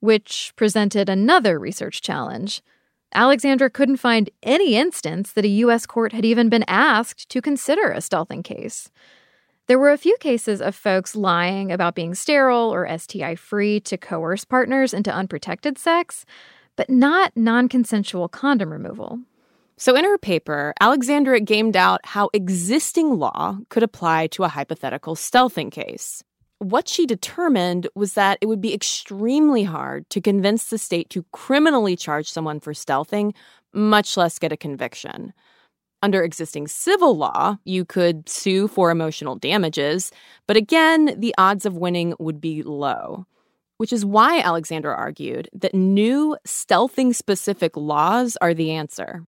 which 0.02 0.54
presented 0.56 1.10
another 1.10 1.58
research 1.58 2.02
challenge. 2.02 2.62
Alexandra 3.14 3.70
couldn't 3.70 3.98
find 3.98 4.30
any 4.44 4.76
instance 4.76 5.32
that 5.32 5.46
a 5.46 5.60
U.S. 5.64 5.86
court 5.86 6.12
had 6.12 6.26
even 6.26 6.48
been 6.48 6.66
asked 6.68 7.28
to 7.30 7.42
consider 7.42 7.92
a 7.92 7.98
stealthing 8.00 8.44
case. 8.44 8.92
There 9.68 9.80
were 9.80 9.92
a 9.92 9.98
few 9.98 10.16
cases 10.20 10.62
of 10.62 10.76
folks 10.76 11.16
lying 11.16 11.72
about 11.72 11.96
being 11.96 12.14
sterile 12.14 12.74
or 12.74 12.98
STI 12.98 13.36
free 13.36 13.80
to 13.82 13.98
coerce 13.98 14.46
partners 14.46 14.94
into 14.94 15.12
unprotected 15.12 15.78
sex, 15.78 16.26
but 16.76 16.90
not 16.90 17.32
non 17.36 17.68
consensual 17.68 18.30
condom 18.30 18.72
removal. 18.72 19.20
So, 19.78 19.96
in 19.96 20.06
her 20.06 20.18
paper, 20.18 20.74
Alexandra 20.80 21.40
gamed 21.40 21.76
out 21.76 22.02
how 22.04 22.30
existing 22.34 23.18
law 23.18 23.58
could 23.70 23.84
apply 23.84 24.28
to 24.28 24.44
a 24.44 24.50
hypothetical 24.50 25.16
stealthing 25.16 25.72
case 25.72 26.24
what 26.60 26.88
she 26.88 27.06
determined 27.06 27.88
was 27.96 28.14
that 28.14 28.38
it 28.42 28.48
would 28.48 28.62
be 28.62 28.74
extremely 28.74 29.64
hard 29.64 30.10
to 30.10 30.22
convince 30.22 30.70
the 30.70 30.78
state 30.78 31.10
to 31.10 31.26
criminally 31.32 31.96
charge 31.96 32.30
someone 32.30 32.60
for 32.60 32.74
stealthing, 32.74 33.34
much 33.74 34.16
less 34.16 34.40
get 34.40 34.52
a 34.52 34.58
conviction. 34.58 35.34
Under 36.02 36.24
existing 36.24 36.68
civil 36.68 37.18
law, 37.18 37.58
you 37.66 37.86
could 37.86 38.30
sue 38.30 38.68
for 38.68 38.92
emotional 38.92 39.36
damages, 39.36 40.12
but 40.48 40.58
again, 40.58 41.16
the 41.18 41.34
odds 41.38 41.66
of 41.66 41.78
winning 41.78 42.14
would 42.20 42.40
be 42.40 42.62
low. 42.64 43.26
Which 43.78 43.92
is 43.92 44.06
why 44.06 44.40
Alexandra 44.40 44.96
argued 44.96 45.50
that 45.52 45.76
new 45.76 46.38
stealthing 46.48 47.14
specific 47.14 47.76
laws 47.76 48.38
are 48.40 48.54
the 48.54 48.72
answer. 48.72 49.26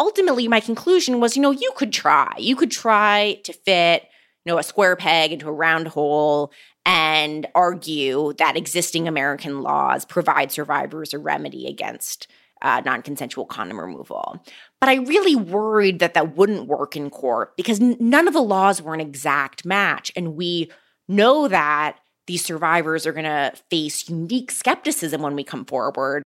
Ultimately, 0.00 0.48
my 0.48 0.58
conclusion 0.58 1.20
was 1.20 1.36
you 1.36 1.42
know, 1.42 1.52
you 1.52 1.70
could 1.76 1.92
try. 1.92 2.34
You 2.38 2.56
could 2.56 2.72
try 2.72 3.38
to 3.44 3.52
fit 3.52 4.08
you 4.44 4.52
know, 4.52 4.58
a 4.58 4.62
square 4.62 4.96
peg 4.96 5.32
into 5.32 5.48
a 5.48 5.52
round 5.52 5.88
hole 5.88 6.52
and 6.86 7.46
argue 7.54 8.32
that 8.38 8.56
existing 8.56 9.06
American 9.06 9.62
laws 9.62 10.04
provide 10.04 10.50
survivors 10.50 11.12
a 11.12 11.18
remedy 11.18 11.66
against 11.66 12.26
uh, 12.62 12.80
non 12.84 13.02
consensual 13.02 13.44
condom 13.44 13.80
removal. 13.80 14.42
But 14.80 14.88
I 14.88 14.94
really 14.94 15.36
worried 15.36 15.98
that 15.98 16.14
that 16.14 16.36
wouldn't 16.36 16.66
work 16.66 16.96
in 16.96 17.10
court 17.10 17.56
because 17.56 17.80
n- 17.80 17.96
none 18.00 18.26
of 18.26 18.34
the 18.34 18.42
laws 18.42 18.80
were 18.80 18.94
an 18.94 19.00
exact 19.00 19.66
match. 19.66 20.10
And 20.16 20.36
we 20.36 20.70
know 21.06 21.48
that 21.48 21.98
these 22.26 22.44
survivors 22.44 23.06
are 23.06 23.12
going 23.12 23.24
to 23.24 23.52
face 23.68 24.08
unique 24.08 24.50
skepticism 24.50 25.20
when 25.20 25.34
we 25.34 25.44
come 25.44 25.64
forward. 25.64 26.22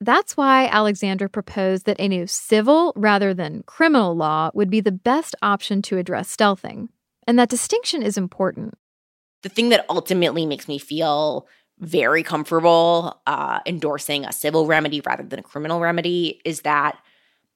That's 0.00 0.36
why 0.36 0.66
Alexandra 0.66 1.28
proposed 1.28 1.86
that 1.86 2.00
a 2.00 2.08
new 2.08 2.26
civil 2.26 2.92
rather 2.96 3.32
than 3.32 3.62
criminal 3.66 4.16
law 4.16 4.50
would 4.52 4.68
be 4.68 4.80
the 4.80 4.90
best 4.90 5.36
option 5.42 5.80
to 5.82 5.96
address 5.96 6.34
stealthing. 6.36 6.88
And 7.26 7.38
that 7.38 7.48
distinction 7.48 8.02
is 8.02 8.18
important. 8.18 8.74
The 9.44 9.48
thing 9.48 9.68
that 9.68 9.86
ultimately 9.88 10.44
makes 10.44 10.66
me 10.66 10.78
feel 10.78 11.46
very 11.78 12.22
comfortable 12.22 13.20
uh, 13.26 13.60
endorsing 13.64 14.24
a 14.24 14.32
civil 14.32 14.66
remedy 14.66 15.00
rather 15.00 15.22
than 15.22 15.38
a 15.38 15.42
criminal 15.42 15.80
remedy 15.80 16.40
is 16.44 16.62
that 16.62 16.98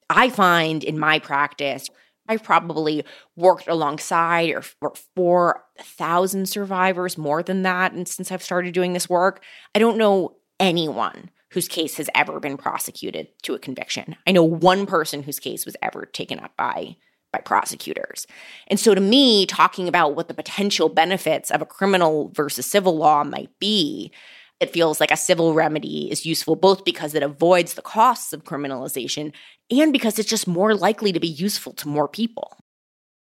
I 0.09 0.29
find 0.29 0.83
in 0.83 0.99
my 0.99 1.19
practice, 1.19 1.89
I've 2.27 2.43
probably 2.43 3.03
worked 3.35 3.67
alongside 3.67 4.49
or, 4.51 4.63
or 4.81 4.93
for 5.15 5.63
a 5.79 5.83
thousand 5.83 6.47
survivors, 6.49 7.17
more 7.17 7.41
than 7.41 7.63
that. 7.63 7.93
And 7.93 8.07
since 8.07 8.31
I've 8.31 8.43
started 8.43 8.73
doing 8.73 8.93
this 8.93 9.09
work, 9.09 9.43
I 9.73 9.79
don't 9.79 9.97
know 9.97 10.35
anyone 10.59 11.29
whose 11.51 11.67
case 11.67 11.95
has 11.97 12.09
ever 12.13 12.39
been 12.39 12.57
prosecuted 12.57 13.27
to 13.43 13.53
a 13.53 13.59
conviction. 13.59 14.15
I 14.25 14.31
know 14.31 14.43
one 14.43 14.85
person 14.85 15.23
whose 15.23 15.39
case 15.39 15.65
was 15.65 15.77
ever 15.81 16.05
taken 16.05 16.39
up 16.39 16.55
by 16.57 16.97
by 17.33 17.39
prosecutors. 17.39 18.25
And 18.67 18.79
so 18.79 18.95
to 18.95 19.01
me, 19.01 19.45
talking 19.45 19.89
about 19.89 20.15
what 20.15 20.29
the 20.29 20.33
potential 20.33 20.87
benefits 20.87 21.51
of 21.51 21.61
a 21.61 21.65
criminal 21.65 22.31
versus 22.33 22.65
civil 22.65 22.95
law 22.95 23.23
might 23.25 23.49
be, 23.59 24.11
it 24.59 24.71
feels 24.71 24.99
like 24.99 25.11
a 25.11 25.17
civil 25.17 25.53
remedy 25.53 26.09
is 26.11 26.25
useful 26.25 26.55
both 26.55 26.83
because 26.83 27.13
it 27.13 27.23
avoids 27.23 27.73
the 27.73 27.81
costs 27.81 28.33
of 28.33 28.43
criminalization 28.43 29.31
and 29.69 29.93
because 29.93 30.17
it's 30.17 30.29
just 30.29 30.47
more 30.47 30.73
likely 30.73 31.11
to 31.11 31.19
be 31.19 31.27
useful 31.27 31.73
to 31.73 31.87
more 31.87 32.07
people. 32.07 32.57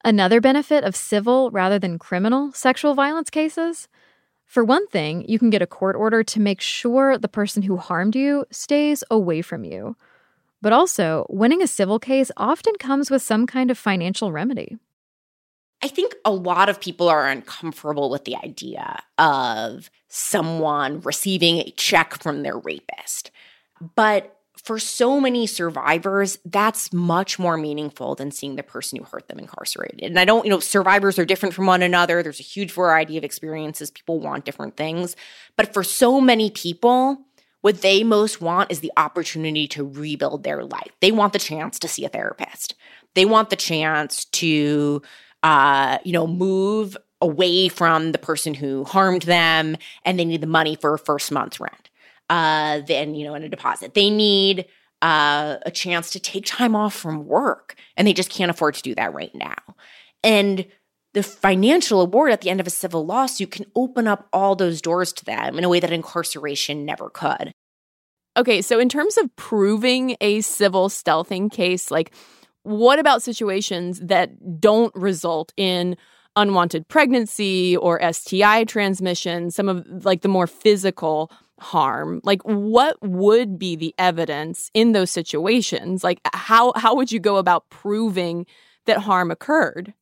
Another 0.04 0.40
benefit 0.40 0.84
of 0.84 0.94
civil 0.94 1.50
rather 1.50 1.78
than 1.78 1.98
criminal 1.98 2.52
sexual 2.52 2.94
violence 2.94 3.30
cases? 3.30 3.88
For 4.46 4.62
one 4.62 4.86
thing, 4.88 5.24
you 5.26 5.38
can 5.38 5.50
get 5.50 5.62
a 5.62 5.66
court 5.66 5.96
order 5.96 6.22
to 6.22 6.40
make 6.40 6.60
sure 6.60 7.16
the 7.16 7.28
person 7.28 7.62
who 7.62 7.78
harmed 7.78 8.14
you 8.14 8.44
stays 8.50 9.02
away 9.10 9.42
from 9.42 9.64
you 9.64 9.96
but 10.64 10.72
also, 10.72 11.26
winning 11.28 11.60
a 11.60 11.66
civil 11.66 11.98
case 11.98 12.30
often 12.38 12.72
comes 12.76 13.10
with 13.10 13.20
some 13.20 13.46
kind 13.46 13.70
of 13.70 13.76
financial 13.76 14.32
remedy. 14.32 14.78
I 15.84 15.88
think 15.88 16.14
a 16.24 16.32
lot 16.32 16.70
of 16.70 16.80
people 16.80 17.10
are 17.10 17.28
uncomfortable 17.28 18.08
with 18.08 18.24
the 18.24 18.36
idea 18.36 19.02
of 19.18 19.90
someone 20.08 21.02
receiving 21.02 21.58
a 21.58 21.70
check 21.72 22.22
from 22.22 22.42
their 22.42 22.56
rapist. 22.56 23.30
But 23.94 24.34
for 24.56 24.78
so 24.78 25.20
many 25.20 25.46
survivors, 25.46 26.38
that's 26.46 26.90
much 26.90 27.38
more 27.38 27.58
meaningful 27.58 28.14
than 28.14 28.30
seeing 28.30 28.56
the 28.56 28.62
person 28.62 28.98
who 28.98 29.04
hurt 29.04 29.28
them 29.28 29.38
incarcerated. 29.38 30.04
And 30.04 30.18
I 30.18 30.24
don't, 30.24 30.46
you 30.46 30.50
know, 30.50 30.58
survivors 30.58 31.18
are 31.18 31.26
different 31.26 31.54
from 31.54 31.66
one 31.66 31.82
another. 31.82 32.22
There's 32.22 32.40
a 32.40 32.44
huge 32.44 32.72
variety 32.72 33.18
of 33.18 33.24
experiences. 33.24 33.90
People 33.90 34.20
want 34.20 34.46
different 34.46 34.78
things. 34.78 35.16
But 35.54 35.74
for 35.74 35.84
so 35.84 36.18
many 36.18 36.50
people, 36.50 37.18
what 37.60 37.82
they 37.82 38.04
most 38.04 38.40
want 38.40 38.72
is 38.72 38.80
the 38.80 38.92
opportunity 38.96 39.68
to 39.68 39.86
rebuild 39.86 40.44
their 40.44 40.64
life. 40.64 40.92
They 41.00 41.12
want 41.12 41.34
the 41.34 41.38
chance 41.38 41.78
to 41.80 41.88
see 41.88 42.06
a 42.06 42.08
therapist. 42.08 42.74
They 43.12 43.26
want 43.26 43.50
the 43.50 43.56
chance 43.56 44.24
to, 44.24 45.02
uh, 45.44 45.98
you 46.04 46.12
know, 46.12 46.26
move 46.26 46.96
away 47.20 47.68
from 47.68 48.12
the 48.12 48.18
person 48.18 48.54
who 48.54 48.82
harmed 48.84 49.22
them, 49.22 49.76
and 50.04 50.18
they 50.18 50.24
need 50.24 50.40
the 50.40 50.48
money 50.48 50.74
for 50.74 50.94
a 50.94 50.98
first 50.98 51.30
month's 51.30 51.60
rent. 51.60 51.90
Uh, 52.28 52.80
then 52.88 53.14
you 53.14 53.24
know, 53.24 53.34
in 53.34 53.44
a 53.44 53.48
deposit, 53.48 53.94
they 53.94 54.10
need 54.10 54.64
uh, 55.02 55.58
a 55.64 55.70
chance 55.70 56.10
to 56.10 56.18
take 56.18 56.46
time 56.46 56.74
off 56.74 56.94
from 56.94 57.26
work, 57.26 57.76
and 57.96 58.08
they 58.08 58.14
just 58.14 58.30
can't 58.30 58.50
afford 58.50 58.74
to 58.74 58.82
do 58.82 58.94
that 58.94 59.14
right 59.14 59.34
now. 59.34 59.54
And 60.24 60.66
the 61.12 61.22
financial 61.22 62.00
award 62.00 62.32
at 62.32 62.40
the 62.40 62.50
end 62.50 62.58
of 62.58 62.66
a 62.66 62.70
civil 62.70 63.04
lawsuit 63.04 63.52
can 63.52 63.66
open 63.76 64.08
up 64.08 64.26
all 64.32 64.56
those 64.56 64.80
doors 64.80 65.12
to 65.12 65.24
them 65.24 65.58
in 65.58 65.62
a 65.62 65.68
way 65.68 65.78
that 65.78 65.92
incarceration 65.92 66.84
never 66.84 67.10
could. 67.10 67.52
Okay, 68.36 68.62
so 68.62 68.80
in 68.80 68.88
terms 68.88 69.16
of 69.18 69.36
proving 69.36 70.16
a 70.20 70.40
civil 70.40 70.88
stealthing 70.88 71.52
case, 71.52 71.90
like 71.90 72.12
what 72.64 72.98
about 72.98 73.22
situations 73.22 74.00
that 74.00 74.60
don't 74.60 74.94
result 74.96 75.52
in 75.56 75.96
unwanted 76.36 76.88
pregnancy 76.88 77.76
or 77.76 78.00
STI 78.12 78.64
transmission, 78.64 79.50
some 79.50 79.68
of 79.68 79.86
like 80.04 80.22
the 80.22 80.28
more 80.28 80.46
physical 80.46 81.30
harm? 81.60 82.20
Like 82.24 82.42
what 82.42 82.96
would 83.02 83.58
be 83.58 83.76
the 83.76 83.94
evidence 83.98 84.70
in 84.74 84.92
those 84.92 85.10
situations? 85.10 86.02
Like 86.02 86.20
how 86.32 86.72
how 86.74 86.96
would 86.96 87.12
you 87.12 87.20
go 87.20 87.36
about 87.36 87.68
proving 87.70 88.46
that 88.86 88.98
harm 88.98 89.30
occurred? 89.30 89.94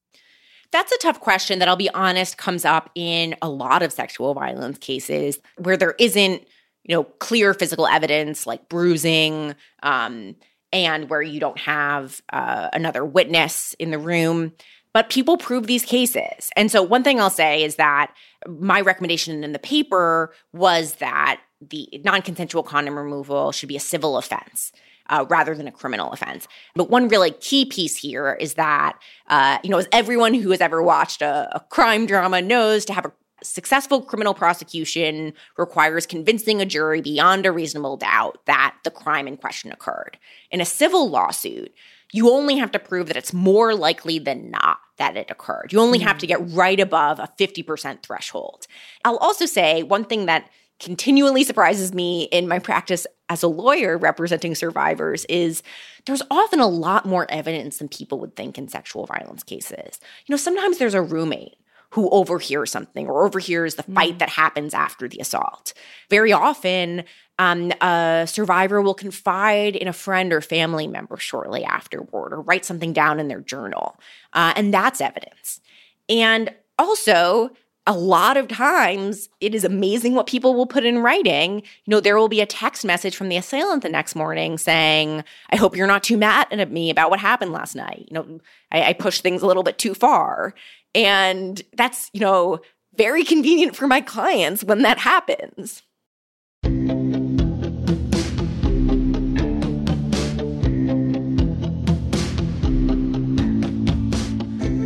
That's 0.71 0.92
a 0.92 0.99
tough 0.99 1.21
question 1.21 1.59
that 1.59 1.69
I'll 1.69 1.76
be 1.76 1.90
honest 1.90 2.38
comes 2.38 2.64
up 2.64 2.90
in 2.95 3.37
a 3.42 3.49
lot 3.49 3.83
of 3.83 3.92
sexual 3.92 4.33
violence 4.33 4.78
cases 4.78 5.38
where 5.59 5.76
there 5.76 5.95
isn't, 5.99 6.42
you 6.85 6.97
know, 6.97 7.04
clear 7.04 7.52
physical 7.52 7.87
evidence 7.87 8.47
like 8.47 8.71
bruising, 8.71 9.54
um, 9.83 10.35
and 10.73 11.11
where 11.11 11.23
you 11.23 11.41
don't 11.41 11.59
have 11.59 12.21
uh, 12.33 12.69
another 12.73 13.05
witness 13.05 13.75
in 13.79 13.91
the 13.91 13.99
room. 13.99 14.52
But 14.95 15.09
people 15.09 15.38
prove 15.38 15.67
these 15.67 15.85
cases. 15.85 16.50
And 16.55 16.71
so, 16.71 16.83
one 16.83 17.02
thing 17.02 17.19
I'll 17.19 17.31
say 17.31 17.64
is 17.64 17.76
that 17.76 18.12
my 18.47 18.81
recommendation 18.81 19.43
in 19.43 19.52
the 19.52 19.59
paper 19.59 20.35
was 20.52 20.97
that 20.97 21.41
the 21.61 21.88
non 22.05 22.23
consensual 22.23 22.62
condom 22.62 22.99
removal 22.99 23.52
should 23.52 23.69
be 23.69 23.76
a 23.76 23.81
civil 23.81 24.19
offense 24.19 24.73
uh, 25.09 25.25
rather 25.29 25.55
than 25.55 25.69
a 25.69 25.73
criminal 25.73 26.12
offense. 26.12 26.49
But 26.75 26.91
one 26.91 27.09
really 27.09 27.31
key 27.31 27.64
piece 27.64 27.97
here 27.97 28.37
is 28.41 28.55
that, 28.55 28.99
uh, 29.29 29.59
you 29.62 29.71
know, 29.71 29.79
as 29.79 29.88
everyone 29.93 30.35
who 30.35 30.50
has 30.50 30.61
ever 30.61 30.83
watched 30.83 31.23
a, 31.23 31.49
a 31.55 31.61
crime 31.61 32.07
drama 32.07 32.43
knows, 32.43 32.85
to 32.87 32.93
have 32.93 33.07
a 33.07 33.12
successful 33.42 34.02
criminal 34.02 34.34
prosecution 34.34 35.32
requires 35.56 36.06
convincing 36.06 36.61
a 36.61 36.66
jury 36.66 37.00
beyond 37.00 37.46
a 37.46 37.52
reasonable 37.52 37.96
doubt 37.96 38.38
that 38.46 38.76
the 38.84 38.90
crime 38.90 39.26
in 39.26 39.37
question 39.37 39.72
occurred. 39.72 40.18
In 40.50 40.61
a 40.61 40.64
civil 40.64 41.08
lawsuit, 41.08 41.72
you 42.12 42.30
only 42.30 42.56
have 42.58 42.70
to 42.72 42.78
prove 42.78 43.08
that 43.08 43.16
it's 43.16 43.32
more 43.32 43.75
likely 43.75 44.18
than 44.18 44.50
not 44.50 44.78
that 44.99 45.16
it 45.16 45.30
occurred. 45.30 45.72
You 45.72 45.80
only 45.80 45.99
mm. 45.99 46.02
have 46.02 46.18
to 46.18 46.26
get 46.26 46.40
right 46.50 46.78
above 46.78 47.18
a 47.18 47.30
50% 47.38 48.02
threshold. 48.02 48.66
I'll 49.04 49.16
also 49.16 49.46
say 49.46 49.82
one 49.82 50.04
thing 50.04 50.26
that 50.26 50.49
continually 50.78 51.44
surprises 51.44 51.94
me 51.94 52.25
in 52.25 52.49
my 52.49 52.58
practice 52.58 53.06
as 53.28 53.42
a 53.42 53.49
lawyer 53.49 53.96
representing 53.96 54.54
survivors 54.54 55.25
is 55.26 55.62
there's 56.06 56.22
often 56.30 56.61
a 56.61 56.66
lot 56.66 57.06
more 57.06 57.30
evidence 57.30 57.78
than 57.78 57.88
people 57.88 58.18
would 58.18 58.37
think 58.37 58.58
in 58.58 58.68
sexual 58.68 59.06
violence 59.06 59.42
cases. 59.42 60.00
You 60.26 60.32
know, 60.32 60.37
sometimes 60.37 60.78
there's 60.78 60.94
a 60.94 61.00
roommate 61.00 61.56
who 61.92 62.08
overhears 62.11 62.70
something 62.70 63.06
or 63.06 63.26
overhears 63.26 63.75
the 63.75 63.82
fight 63.82 64.18
that 64.18 64.30
happens 64.30 64.72
after 64.72 65.06
the 65.08 65.18
assault. 65.20 65.75
Very 66.08 66.32
often, 66.32 67.04
um, 67.38 67.70
a 67.82 68.25
survivor 68.26 68.80
will 68.80 68.94
confide 68.94 69.76
in 69.76 69.88
a 69.88 69.92
friend 69.92 70.32
or 70.32 70.40
family 70.40 70.87
member 70.87 71.18
shortly 71.18 71.64
afterward 71.64 72.32
or 72.32 72.40
write 72.40 72.64
something 72.64 72.94
down 72.94 73.20
in 73.20 73.28
their 73.28 73.40
journal. 73.40 74.00
Uh, 74.32 74.54
and 74.56 74.72
that's 74.72 75.02
evidence. 75.02 75.61
And 76.08 76.54
also, 76.78 77.50
a 77.87 77.92
lot 77.92 78.37
of 78.37 78.46
times 78.46 79.28
it 79.40 79.54
is 79.54 79.64
amazing 79.64 80.14
what 80.14 80.28
people 80.28 80.54
will 80.54 80.66
put 80.66 80.84
in 80.84 81.00
writing. 81.00 81.56
You 81.56 81.90
know, 81.90 82.00
there 82.00 82.16
will 82.16 82.28
be 82.28 82.40
a 82.40 82.46
text 82.46 82.84
message 82.84 83.16
from 83.16 83.28
the 83.28 83.37
assailant 83.37 83.82
the 83.82 83.88
next 83.88 84.14
morning 84.14 84.56
saying, 84.56 85.25
I 85.50 85.56
hope 85.56 85.76
you're 85.76 85.88
not 85.88 86.04
too 86.04 86.16
mad 86.16 86.46
at 86.52 86.70
me 86.70 86.90
about 86.90 87.11
what 87.11 87.18
happened 87.18 87.52
last 87.52 87.75
night. 87.75 88.06
You 88.08 88.14
know, 88.14 88.40
I, 88.70 88.82
I 88.84 88.92
pushed 88.92 89.22
things 89.22 89.42
a 89.42 89.46
little 89.46 89.64
bit 89.64 89.78
too 89.78 89.94
far. 89.94 90.54
And 90.94 91.62
that's, 91.76 92.11
you 92.12 92.20
know, 92.20 92.61
very 92.94 93.25
convenient 93.25 93.75
for 93.75 93.87
my 93.87 94.00
clients 94.00 94.62
when 94.62 94.82
that 94.82 94.99
happens. 94.99 95.82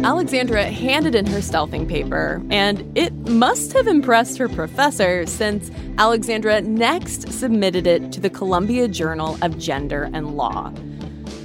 Alexandra 0.07 0.67
handed 0.67 1.17
in 1.17 1.27
her 1.27 1.41
stealthing 1.41 1.89
paper, 1.89 2.41
and 2.49 2.97
it 2.97 3.13
must 3.29 3.73
have 3.73 3.89
impressed 3.89 4.39
her 4.39 4.49
professor 4.49 5.27
since 5.27 5.69
Alexandra 5.99 6.61
next 6.61 7.33
submitted 7.33 7.89
it 7.89 8.13
to 8.13 8.21
the 8.21 8.31
Columbia 8.31 8.87
Journal 8.87 9.37
of 9.43 9.59
Gender 9.59 10.09
and 10.15 10.37
Law. 10.37 10.69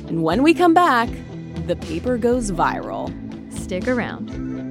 And 0.08 0.22
when 0.22 0.44
we 0.44 0.54
come 0.54 0.76
back, 0.76 1.10
the 1.66 1.76
paper 1.76 2.20
goes 2.20 2.52
viral. 2.52 3.12
Stick 3.72 3.88
around. 3.88 4.71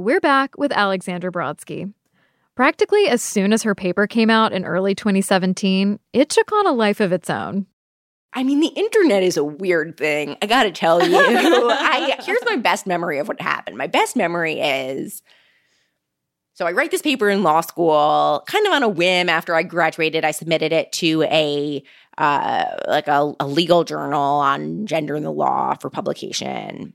We're 0.00 0.18
back 0.18 0.56
with 0.56 0.72
Alexandra 0.72 1.30
Brodsky. 1.30 1.92
Practically 2.54 3.06
as 3.08 3.20
soon 3.20 3.52
as 3.52 3.64
her 3.64 3.74
paper 3.74 4.06
came 4.06 4.30
out 4.30 4.54
in 4.54 4.64
early 4.64 4.94
2017, 4.94 6.00
it 6.14 6.30
took 6.30 6.50
on 6.52 6.66
a 6.66 6.72
life 6.72 7.00
of 7.00 7.12
its 7.12 7.28
own. 7.28 7.66
I 8.32 8.42
mean, 8.42 8.60
the 8.60 8.68
internet 8.68 9.22
is 9.22 9.36
a 9.36 9.44
weird 9.44 9.98
thing. 9.98 10.38
I 10.40 10.46
gotta 10.46 10.70
tell 10.70 11.06
you. 11.06 11.18
I, 11.18 12.16
here's 12.24 12.40
my 12.46 12.56
best 12.56 12.86
memory 12.86 13.18
of 13.18 13.28
what 13.28 13.42
happened. 13.42 13.76
My 13.76 13.88
best 13.88 14.16
memory 14.16 14.58
is 14.58 15.20
so 16.54 16.64
I 16.66 16.72
write 16.72 16.92
this 16.92 17.02
paper 17.02 17.28
in 17.28 17.42
law 17.42 17.60
school, 17.60 18.42
kind 18.46 18.66
of 18.66 18.72
on 18.72 18.82
a 18.82 18.88
whim. 18.88 19.28
After 19.28 19.54
I 19.54 19.62
graduated, 19.62 20.24
I 20.24 20.30
submitted 20.30 20.72
it 20.72 20.92
to 20.92 21.24
a 21.24 21.82
uh, 22.16 22.64
like 22.88 23.06
a, 23.06 23.34
a 23.38 23.46
legal 23.46 23.84
journal 23.84 24.18
on 24.22 24.86
gender 24.86 25.14
in 25.14 25.24
the 25.24 25.30
law 25.32 25.74
for 25.74 25.90
publication. 25.90 26.94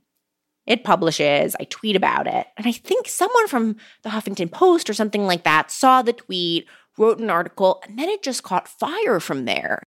It 0.66 0.84
publishes. 0.84 1.56
I 1.60 1.66
tweet 1.66 1.96
about 1.96 2.28
it, 2.28 2.48
and 2.58 2.66
I 2.66 2.72
think 2.72 3.08
someone 3.08 3.48
from 3.48 3.76
the 4.04 4.10
Huffington 4.10 4.52
Post 4.52 4.90
or 4.90 4.94
something 4.94 5.28
like 5.28 5.44
that 5.44 5.72
saw 5.72 6.02
the 6.02 6.14
tweet, 6.14 6.68
wrote 6.98 7.20
an 7.20 7.30
article, 7.30 7.82
and 7.88 8.00
then 8.00 8.10
it 8.10 8.24
just 8.24 8.44
caught 8.44 8.68
fire 8.68 9.20
from 9.20 9.46
there. 9.46 9.84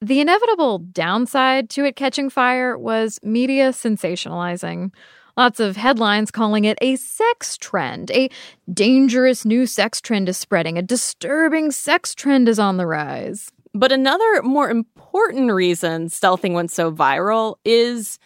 The 0.00 0.20
inevitable 0.20 0.78
downside 0.78 1.70
to 1.70 1.84
it 1.84 1.96
catching 1.96 2.30
fire 2.30 2.78
was 2.78 3.18
media 3.22 3.70
sensationalizing. 3.70 4.92
Lots 5.36 5.60
of 5.60 5.76
headlines 5.76 6.30
calling 6.30 6.64
it 6.64 6.78
a 6.80 6.96
sex 6.96 7.56
trend. 7.56 8.10
A 8.12 8.28
dangerous 8.72 9.44
new 9.44 9.66
sex 9.66 10.00
trend 10.00 10.28
is 10.28 10.36
spreading. 10.36 10.78
A 10.78 10.82
disturbing 10.82 11.70
sex 11.70 12.14
trend 12.14 12.48
is 12.48 12.58
on 12.58 12.76
the 12.76 12.86
rise. 12.86 13.50
But 13.74 13.92
another 13.92 14.42
more 14.42 14.70
important 14.70 15.52
reason 15.52 16.06
stealthing 16.08 16.54
went 16.54 16.70
so 16.70 16.90
viral 16.90 17.56
is 17.64 18.18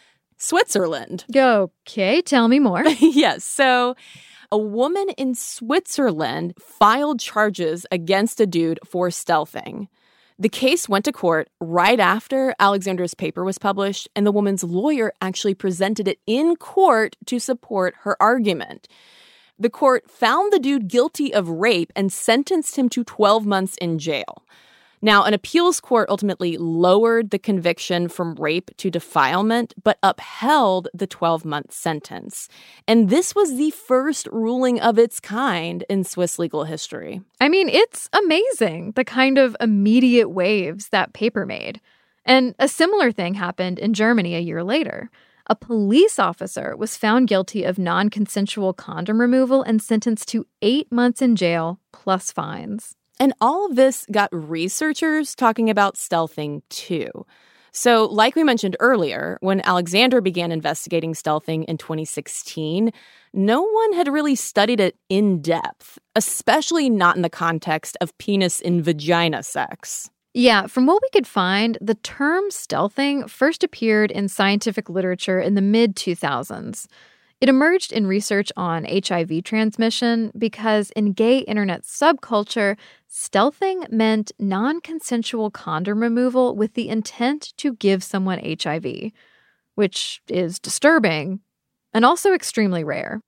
Switzerland. 0.43 1.25
Okay, 1.35 2.21
tell 2.21 2.49
me 2.49 2.59
more. 2.59 2.85
yes. 3.01 3.45
So 3.45 3.95
a 4.51 4.59
woman 4.59 5.11
in 5.17 5.37
Switzerland 5.37 6.55
filed 6.59 7.21
charges 7.21 7.87
against 7.93 8.41
a 8.41 8.47
dude 8.47 8.81
for 8.85 9.09
stealthing. 9.09 9.87
The 10.41 10.49
case 10.49 10.89
went 10.89 11.05
to 11.05 11.13
court 11.13 11.49
right 11.61 12.01
after 12.01 12.57
Alexandra's 12.59 13.15
paper 13.15 13.45
was 13.45 13.59
published, 13.59 14.09
and 14.17 14.27
the 14.27 14.33
woman's 14.33 14.65
lawyer 14.65 15.13
actually 15.21 15.55
presented 15.55 16.09
it 16.09 16.19
in 16.27 16.57
court 16.57 17.15
to 17.27 17.39
support 17.39 17.95
her 18.01 18.21
argument. 18.21 18.89
The 19.61 19.71
court 19.71 20.11
found 20.11 20.53
the 20.53 20.59
dude 20.59 20.89
guilty 20.89 21.33
of 21.33 21.49
rape 21.49 21.93
and 21.95 22.13
sentenced 22.13 22.77
him 22.77 22.89
to 22.89 23.05
12 23.05 23.47
months 23.47 23.77
in 23.77 24.01
jail. 24.01 24.45
Now, 25.05 25.25
an 25.25 25.35
appeals 25.35 25.81
court 25.81 26.09
ultimately 26.09 26.57
lowered 26.57 27.31
the 27.31 27.39
conviction 27.39 28.09
from 28.09 28.37
rape 28.37 28.71
to 28.77 28.89
defilement, 28.89 29.75
but 29.83 29.99
upheld 30.01 30.87
the 30.95 31.09
12 31.09 31.45
month 31.45 31.73
sentence. 31.73 32.49
And 32.87 33.11
this 33.11 33.35
was 33.35 33.57
the 33.57 33.73
first 33.73 34.29
ruling 34.29 34.81
of 34.81 35.01
its 35.01 35.19
kind 35.19 35.85
in 35.91 36.05
Swiss 36.05 36.39
legal 36.39 36.63
history. 36.63 37.21
I 37.41 37.49
mean, 37.49 37.69
it's 37.69 38.09
amazing 38.13 38.93
the 38.93 39.05
kind 39.05 39.39
of 39.39 39.57
immediate 39.61 40.29
waves 40.29 40.91
that 40.91 41.13
paper 41.13 41.45
made. 41.45 41.81
And 42.25 42.55
a 42.61 42.69
similar 42.69 43.11
thing 43.11 43.35
happened 43.35 43.81
in 43.81 43.95
Germany 43.95 44.37
a 44.37 44.41
year 44.41 44.63
later. 44.63 45.11
A 45.49 45.57
police 45.57 46.21
officer 46.21 46.77
was 46.77 46.97
found 46.97 47.27
guilty 47.27 47.65
of 47.65 47.77
non 47.77 48.09
consensual 48.09 48.73
condom 48.73 49.21
removal 49.21 49.65
and 49.65 49.83
sentenced 49.83 50.29
to 50.29 50.47
eight 50.63 50.93
months 50.93 51.21
in 51.21 51.35
jail 51.35 51.81
plus 51.91 52.31
fines. 52.31 52.95
And 53.21 53.33
all 53.41 53.67
of 53.67 53.77
this 53.77 54.07
got 54.11 54.29
researchers 54.33 55.35
talking 55.35 55.71
about 55.71 55.97
stealthing 55.97 56.63
too. 56.71 57.11
So, 57.75 58.05
like 58.05 58.37
we 58.37 58.45
mentioned 58.45 58.77
earlier, 58.81 59.39
when 59.41 59.63
Alexandra 59.63 60.21
began 60.21 60.53
investigating 60.53 61.15
stealthing 61.15 61.65
in 61.65 61.79
2016, 61.79 62.93
no 63.33 63.63
one 63.63 63.93
had 63.95 64.09
really 64.09 64.35
studied 64.35 64.79
it 64.79 64.97
in 65.09 65.41
depth, 65.41 65.99
especially 66.15 66.91
not 66.91 67.17
in 67.17 67.23
the 67.23 67.31
context 67.31 67.97
of 68.03 68.17
penis 68.19 68.61
in 68.61 68.83
vagina 68.83 69.43
sex. 69.43 70.11
Yeah, 70.35 70.67
from 70.67 70.87
what 70.87 71.01
we 71.01 71.09
could 71.11 71.27
find, 71.27 71.79
the 71.81 71.95
term 71.95 72.45
stealthing 72.51 73.29
first 73.29 73.65
appeared 73.65 74.11
in 74.11 74.29
scientific 74.29 74.91
literature 74.91 75.41
in 75.41 75.55
the 75.55 75.63
mid 75.63 75.97
2000s. 75.97 76.87
It 77.43 77.49
emerged 77.49 77.91
in 77.91 78.07
research 78.07 78.53
on 78.57 78.85
HIV 78.85 79.43
transmission 79.43 80.31
because 80.39 80.93
in 80.93 81.13
gay 81.13 81.39
internet 81.39 81.83
subculture, 81.83 82.77
stealthing 83.11 83.91
meant 83.91 84.31
non 84.39 84.81
consensual 84.81 85.51
condom 85.51 85.99
removal 85.99 86.55
with 86.55 86.75
the 86.75 86.89
intent 86.89 87.53
to 87.57 87.75
give 87.75 88.05
someone 88.05 88.39
HIV, 88.39 89.11
which 89.75 90.23
is 90.29 90.61
disturbing 90.61 91.41
and 91.93 92.05
also 92.05 92.33
extremely 92.33 92.85
rare. 92.85 93.21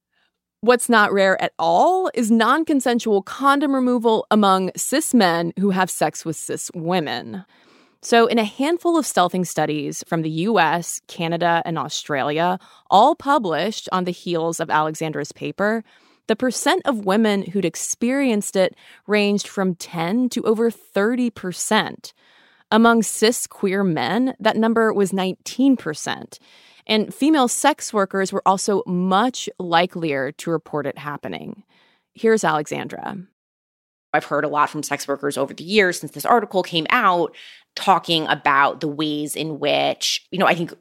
What's 0.60 0.88
not 0.88 1.12
rare 1.12 1.42
at 1.42 1.52
all 1.58 2.08
is 2.14 2.30
non 2.30 2.64
consensual 2.64 3.20
condom 3.20 3.74
removal 3.74 4.28
among 4.30 4.70
cis 4.76 5.12
men 5.12 5.52
who 5.58 5.70
have 5.70 5.90
sex 5.90 6.24
with 6.24 6.36
cis 6.36 6.70
women. 6.72 7.44
So, 8.04 8.26
in 8.26 8.38
a 8.38 8.44
handful 8.44 8.98
of 8.98 9.06
stealthing 9.06 9.46
studies 9.46 10.04
from 10.06 10.20
the 10.20 10.30
US, 10.30 11.00
Canada, 11.08 11.62
and 11.64 11.78
Australia, 11.78 12.58
all 12.90 13.14
published 13.14 13.88
on 13.92 14.04
the 14.04 14.10
heels 14.10 14.60
of 14.60 14.68
Alexandra's 14.68 15.32
paper, 15.32 15.82
the 16.26 16.36
percent 16.36 16.82
of 16.84 17.06
women 17.06 17.44
who'd 17.44 17.64
experienced 17.64 18.56
it 18.56 18.76
ranged 19.06 19.48
from 19.48 19.74
10 19.74 20.28
to 20.28 20.42
over 20.42 20.70
30%. 20.70 22.12
Among 22.70 23.02
cis 23.02 23.46
queer 23.46 23.82
men, 23.82 24.34
that 24.38 24.58
number 24.58 24.92
was 24.92 25.12
19%. 25.12 26.38
And 26.86 27.14
female 27.14 27.48
sex 27.48 27.90
workers 27.90 28.34
were 28.34 28.42
also 28.44 28.82
much 28.86 29.48
likelier 29.58 30.30
to 30.32 30.50
report 30.50 30.86
it 30.86 30.98
happening. 30.98 31.62
Here's 32.12 32.44
Alexandra. 32.44 33.16
I've 34.12 34.24
heard 34.24 34.44
a 34.44 34.48
lot 34.48 34.70
from 34.70 34.84
sex 34.84 35.08
workers 35.08 35.36
over 35.36 35.52
the 35.52 35.64
years 35.64 35.98
since 35.98 36.12
this 36.12 36.24
article 36.24 36.62
came 36.62 36.86
out 36.88 37.34
talking 37.74 38.26
about 38.28 38.80
the 38.80 38.88
ways 38.88 39.34
in 39.34 39.58
which, 39.58 40.26
you 40.30 40.38
know, 40.38 40.46
I 40.46 40.54
think 40.54 40.72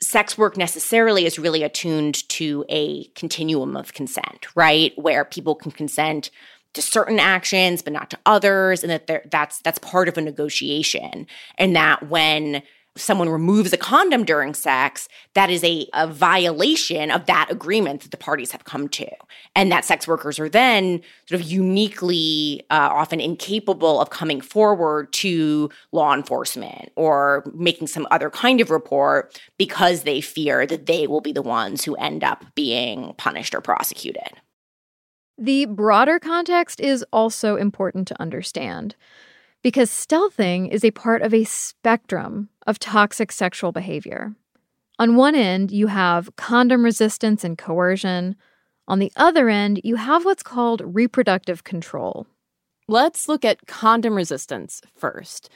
sex 0.00 0.36
work 0.36 0.56
necessarily 0.56 1.24
is 1.24 1.38
really 1.38 1.62
attuned 1.62 2.28
to 2.30 2.64
a 2.68 3.04
continuum 3.14 3.76
of 3.76 3.94
consent, 3.94 4.46
right? 4.54 4.92
Where 4.96 5.24
people 5.24 5.54
can 5.54 5.72
consent 5.72 6.30
to 6.74 6.82
certain 6.82 7.20
actions 7.20 7.82
but 7.82 7.92
not 7.92 8.10
to 8.10 8.18
others 8.24 8.82
and 8.82 8.90
that 8.90 9.30
that's 9.30 9.60
that's 9.60 9.78
part 9.78 10.08
of 10.08 10.16
a 10.16 10.22
negotiation 10.22 11.26
and 11.58 11.76
that 11.76 12.08
when 12.08 12.62
someone 12.96 13.28
removes 13.28 13.72
a 13.72 13.76
condom 13.76 14.24
during 14.24 14.54
sex, 14.54 15.08
that 15.34 15.50
is 15.50 15.64
a, 15.64 15.88
a 15.94 16.06
violation 16.06 17.10
of 17.10 17.26
that 17.26 17.48
agreement 17.50 18.02
that 18.02 18.10
the 18.10 18.16
parties 18.16 18.52
have 18.52 18.64
come 18.64 18.88
to. 18.88 19.08
And 19.56 19.72
that 19.72 19.84
sex 19.84 20.06
workers 20.06 20.38
are 20.38 20.48
then 20.48 21.00
sort 21.28 21.40
of 21.40 21.46
uniquely, 21.46 22.64
uh, 22.70 22.90
often 22.92 23.20
incapable 23.20 24.00
of 24.00 24.10
coming 24.10 24.40
forward 24.40 25.12
to 25.14 25.70
law 25.92 26.14
enforcement 26.14 26.92
or 26.96 27.44
making 27.54 27.86
some 27.86 28.06
other 28.10 28.28
kind 28.28 28.60
of 28.60 28.70
report 28.70 29.40
because 29.56 30.02
they 30.02 30.20
fear 30.20 30.66
that 30.66 30.86
they 30.86 31.06
will 31.06 31.22
be 31.22 31.32
the 31.32 31.42
ones 31.42 31.84
who 31.84 31.94
end 31.96 32.22
up 32.22 32.44
being 32.54 33.14
punished 33.16 33.54
or 33.54 33.60
prosecuted. 33.60 34.32
The 35.38 35.64
broader 35.64 36.18
context 36.18 36.78
is 36.78 37.04
also 37.10 37.56
important 37.56 38.06
to 38.08 38.20
understand 38.20 38.94
because 39.62 39.90
stealthing 39.90 40.68
is 40.70 40.84
a 40.84 40.90
part 40.90 41.22
of 41.22 41.32
a 41.32 41.44
spectrum 41.44 42.48
of 42.66 42.78
toxic 42.78 43.32
sexual 43.32 43.72
behavior. 43.72 44.34
On 44.98 45.16
one 45.16 45.34
end, 45.34 45.70
you 45.70 45.86
have 45.86 46.34
condom 46.36 46.84
resistance 46.84 47.44
and 47.44 47.56
coercion. 47.56 48.36
On 48.88 48.98
the 48.98 49.12
other 49.16 49.48
end, 49.48 49.80
you 49.84 49.96
have 49.96 50.24
what's 50.24 50.42
called 50.42 50.82
reproductive 50.84 51.64
control. 51.64 52.26
Let's 52.88 53.28
look 53.28 53.44
at 53.44 53.66
condom 53.66 54.14
resistance 54.14 54.82
first. 54.96 55.48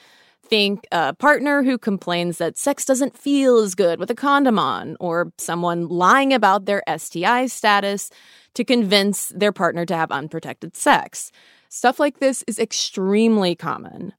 Think 0.43 0.87
a 0.93 1.13
partner 1.13 1.61
who 1.61 1.77
complains 1.77 2.37
that 2.37 2.57
sex 2.57 2.85
doesn't 2.85 3.17
feel 3.17 3.57
as 3.57 3.75
good 3.75 3.99
with 3.99 4.09
a 4.09 4.15
condom 4.15 4.57
on, 4.57 4.95
or 4.99 5.33
someone 5.37 5.87
lying 5.89 6.33
about 6.33 6.65
their 6.65 6.81
STI 6.97 7.47
status 7.47 8.09
to 8.53 8.63
convince 8.63 9.27
their 9.35 9.51
partner 9.51 9.85
to 9.85 9.95
have 9.95 10.09
unprotected 10.09 10.75
sex. 10.75 11.31
Stuff 11.69 11.99
like 11.99 12.19
this 12.19 12.43
is 12.47 12.59
extremely 12.59 13.55
common. 13.55 14.13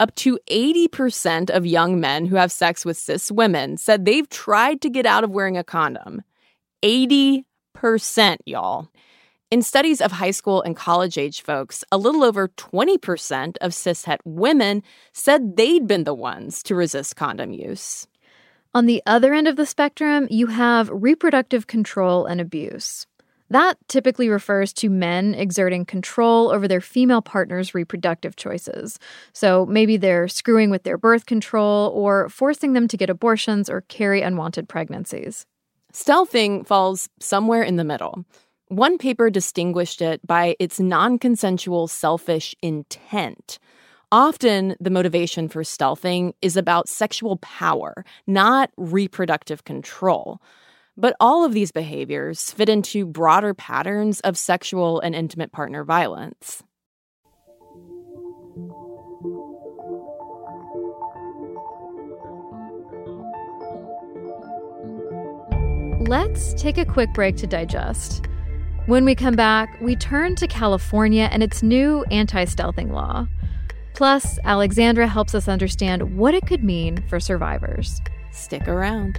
Up 0.00 0.14
to 0.16 0.38
80% 0.50 1.50
of 1.50 1.66
young 1.66 2.00
men 2.00 2.26
who 2.26 2.36
have 2.36 2.50
sex 2.50 2.84
with 2.84 2.96
cis 2.96 3.30
women 3.30 3.76
said 3.76 4.04
they've 4.04 4.28
tried 4.28 4.80
to 4.82 4.90
get 4.90 5.06
out 5.06 5.22
of 5.22 5.30
wearing 5.30 5.56
a 5.56 5.64
condom. 5.64 6.22
80%, 6.82 7.44
y'all. 8.44 8.88
In 9.50 9.62
studies 9.62 10.00
of 10.00 10.12
high 10.12 10.32
school 10.32 10.62
and 10.62 10.74
college 10.74 11.16
age 11.16 11.42
folks, 11.42 11.84
a 11.92 11.98
little 11.98 12.24
over 12.24 12.48
20% 12.48 13.56
of 13.60 13.70
cishet 13.70 14.18
women 14.24 14.82
said 15.12 15.56
they'd 15.56 15.86
been 15.86 16.04
the 16.04 16.14
ones 16.14 16.62
to 16.64 16.74
resist 16.74 17.16
condom 17.16 17.52
use. 17.52 18.08
On 18.74 18.86
the 18.86 19.02
other 19.06 19.32
end 19.32 19.46
of 19.46 19.54
the 19.54 19.66
spectrum, 19.66 20.26
you 20.30 20.48
have 20.48 20.90
reproductive 20.90 21.68
control 21.68 22.26
and 22.26 22.40
abuse. 22.40 23.06
That 23.54 23.76
typically 23.86 24.28
refers 24.28 24.72
to 24.72 24.90
men 24.90 25.32
exerting 25.32 25.84
control 25.84 26.50
over 26.50 26.66
their 26.66 26.80
female 26.80 27.22
partner's 27.22 27.72
reproductive 27.72 28.34
choices. 28.34 28.98
So 29.32 29.64
maybe 29.66 29.96
they're 29.96 30.26
screwing 30.26 30.70
with 30.70 30.82
their 30.82 30.98
birth 30.98 31.26
control 31.26 31.92
or 31.94 32.28
forcing 32.28 32.72
them 32.72 32.88
to 32.88 32.96
get 32.96 33.10
abortions 33.10 33.70
or 33.70 33.82
carry 33.82 34.22
unwanted 34.22 34.68
pregnancies. 34.68 35.46
Stealthing 35.92 36.66
falls 36.66 37.08
somewhere 37.20 37.62
in 37.62 37.76
the 37.76 37.84
middle. 37.84 38.24
One 38.70 38.98
paper 38.98 39.30
distinguished 39.30 40.02
it 40.02 40.26
by 40.26 40.56
its 40.58 40.80
non 40.80 41.16
consensual, 41.16 41.86
selfish 41.86 42.56
intent. 42.60 43.60
Often, 44.10 44.74
the 44.80 44.90
motivation 44.90 45.48
for 45.48 45.62
stealthing 45.62 46.32
is 46.42 46.56
about 46.56 46.88
sexual 46.88 47.36
power, 47.36 48.04
not 48.26 48.72
reproductive 48.76 49.62
control. 49.62 50.40
But 50.96 51.16
all 51.18 51.44
of 51.44 51.52
these 51.52 51.72
behaviors 51.72 52.52
fit 52.52 52.68
into 52.68 53.04
broader 53.04 53.52
patterns 53.52 54.20
of 54.20 54.38
sexual 54.38 55.00
and 55.00 55.14
intimate 55.14 55.50
partner 55.50 55.84
violence. 55.84 56.62
Let's 66.06 66.54
take 66.54 66.78
a 66.78 66.84
quick 66.84 67.12
break 67.14 67.36
to 67.38 67.46
digest. 67.46 68.26
When 68.86 69.06
we 69.06 69.14
come 69.14 69.34
back, 69.34 69.80
we 69.80 69.96
turn 69.96 70.36
to 70.36 70.46
California 70.46 71.28
and 71.32 71.42
its 71.42 71.62
new 71.62 72.04
anti 72.10 72.44
stealthing 72.44 72.92
law. 72.92 73.26
Plus, 73.94 74.38
Alexandra 74.44 75.08
helps 75.08 75.34
us 75.34 75.48
understand 75.48 76.16
what 76.16 76.34
it 76.34 76.46
could 76.46 76.62
mean 76.62 77.02
for 77.08 77.18
survivors. 77.18 78.00
Stick 78.32 78.68
around. 78.68 79.18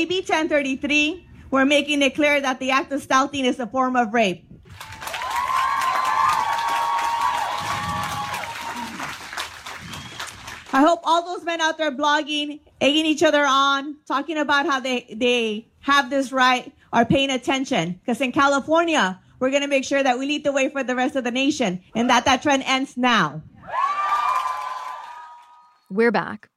AB 0.00 0.20
1033, 0.20 1.28
we're 1.50 1.66
making 1.66 2.00
it 2.00 2.14
clear 2.14 2.40
that 2.40 2.58
the 2.58 2.70
act 2.70 2.90
of 2.90 3.06
stealthing 3.06 3.44
is 3.44 3.60
a 3.60 3.66
form 3.66 3.96
of 3.96 4.14
rape. 4.14 4.46
I 10.72 10.80
hope 10.80 11.00
all 11.04 11.26
those 11.26 11.44
men 11.44 11.60
out 11.60 11.76
there 11.76 11.92
blogging, 11.92 12.60
egging 12.80 13.04
each 13.04 13.22
other 13.22 13.44
on, 13.44 13.98
talking 14.08 14.38
about 14.38 14.64
how 14.64 14.80
they, 14.80 15.14
they 15.14 15.68
have 15.80 16.08
this 16.08 16.32
right 16.32 16.72
are 16.94 17.04
paying 17.04 17.28
attention. 17.28 18.00
Because 18.00 18.22
in 18.22 18.32
California, 18.32 19.20
we're 19.38 19.50
going 19.50 19.62
to 19.62 19.68
make 19.68 19.84
sure 19.84 20.02
that 20.02 20.18
we 20.18 20.24
lead 20.24 20.44
the 20.44 20.52
way 20.52 20.70
for 20.70 20.82
the 20.82 20.96
rest 20.96 21.14
of 21.14 21.24
the 21.24 21.30
nation 21.30 21.82
and 21.94 22.08
that 22.08 22.24
that 22.24 22.40
trend 22.40 22.62
ends 22.64 22.96
now. 22.96 23.42
We're 25.90 26.12
back. 26.12 26.48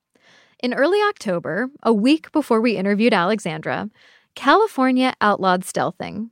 In 0.64 0.74
early 0.74 1.00
October, 1.10 1.70
a 1.84 1.92
week 1.92 2.32
before 2.32 2.62
we 2.62 2.78
interviewed 2.78 3.14
Alexandra, 3.14 3.90
California 4.34 5.14
outlawed 5.20 5.64
stealthing. 5.64 6.30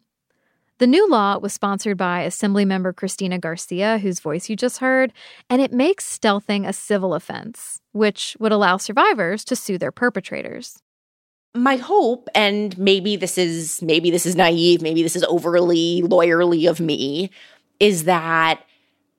The 0.78 0.88
new 0.88 1.10
law 1.10 1.38
was 1.38 1.52
sponsored 1.52 1.98
by 1.98 2.26
Assemblymember 2.26 2.96
Cristina 2.96 3.38
Garcia, 3.38 3.98
whose 3.98 4.22
voice 4.22 4.50
you 4.50 4.56
just 4.56 4.78
heard, 4.78 5.12
and 5.50 5.62
it 5.62 5.74
makes 5.74 6.18
stealthing 6.18 6.66
a 6.66 6.72
civil 6.72 7.14
offense, 7.14 7.82
which 7.92 8.38
would 8.40 8.54
allow 8.54 8.78
survivors 8.78 9.44
to 9.44 9.56
sue 9.58 9.78
their 9.78 9.92
perpetrators. 9.92 10.82
My 11.54 11.76
hope, 11.76 12.30
and 12.34 12.78
maybe 12.78 13.18
this 13.18 13.38
is 13.38 13.82
maybe 13.82 14.12
this 14.12 14.26
is 14.26 14.38
naive, 14.38 14.82
maybe 14.82 15.04
this 15.04 15.18
is 15.18 15.26
overly 15.26 16.04
lawyerly 16.04 16.70
of 16.70 16.80
me, 16.80 17.32
is 17.82 18.06
that 18.06 18.62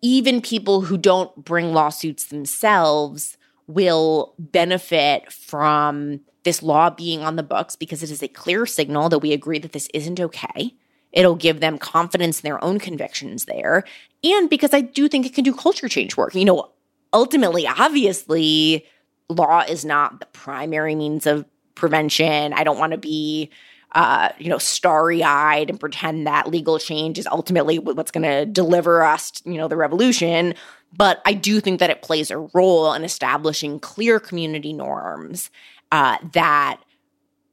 even 0.01 0.41
people 0.41 0.81
who 0.81 0.97
don't 0.97 1.37
bring 1.45 1.75
lawsuits 1.75 2.25
themselves 2.25 3.37
will 3.75 4.35
benefit 4.39 5.33
from 5.33 6.21
this 6.45 6.63
law 6.63 6.91
being 6.91 7.21
on 7.21 7.37
the 7.37 7.43
books 7.43 7.77
because 7.77 8.03
it 8.03 8.11
is 8.11 8.23
a 8.23 8.29
clear 8.29 8.67
signal 8.67 9.09
that 9.09 9.21
we 9.21 9.33
agree 9.33 9.59
that 9.59 9.73
this 9.73 9.89
isn't 9.95 10.21
okay. 10.21 10.75
It'll 11.13 11.37
give 11.37 11.61
them 11.61 11.79
confidence 11.79 12.41
in 12.41 12.49
their 12.49 12.63
own 12.65 12.79
convictions 12.79 13.45
there. 13.45 13.85
And 14.25 14.49
because 14.49 14.73
I 14.73 14.81
do 14.81 15.09
think 15.09 15.27
it 15.27 15.35
can 15.35 15.45
do 15.45 15.55
culture 15.55 15.89
change 15.89 16.17
work. 16.17 16.35
You 16.35 16.45
know, 16.45 16.71
ultimately, 17.13 17.67
obviously, 17.67 18.87
law 19.29 19.61
is 19.61 19.85
not 19.85 20.21
the 20.21 20.27
primary 20.27 20.95
means 20.95 21.27
of 21.27 21.45
prevention. 21.75 22.53
I 22.53 22.65
don't 22.65 22.79
want 22.79 22.93
to 22.93 22.99
be 22.99 23.51
uh, 23.95 24.31
you 24.39 24.49
know, 24.49 24.59
starry 24.59 25.23
eyed 25.23 25.69
and 25.69 25.79
pretend 25.79 26.27
that 26.27 26.49
legal 26.49 26.79
change 26.79 27.19
is 27.19 27.27
ultimately 27.27 27.79
what's 27.79 28.11
going 28.11 28.23
to 28.23 28.47
deliver 28.47 29.03
us, 29.03 29.33
you 29.45 29.55
know, 29.55 29.69
the 29.69 29.77
revolution. 29.77 30.55
But 30.97 31.23
I 31.25 31.33
do 31.33 31.61
think 31.61 31.81
that 31.81 31.91
it 31.91 32.03
plays 32.03 32.31
a 32.31 32.39
role 32.39 32.93
in 32.93 33.05
establishing 33.05 33.81
clear 33.81 34.21
community 34.21 34.73
norms 34.73 35.51
uh, 35.91 36.19
that 36.33 36.81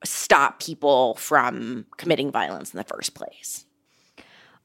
stop 0.03 0.61
people 0.61 1.15
from 1.15 1.85
committing 1.97 2.31
violence 2.31 2.73
in 2.73 2.77
the 2.77 2.83
first 2.83 3.13
place. 3.13 3.65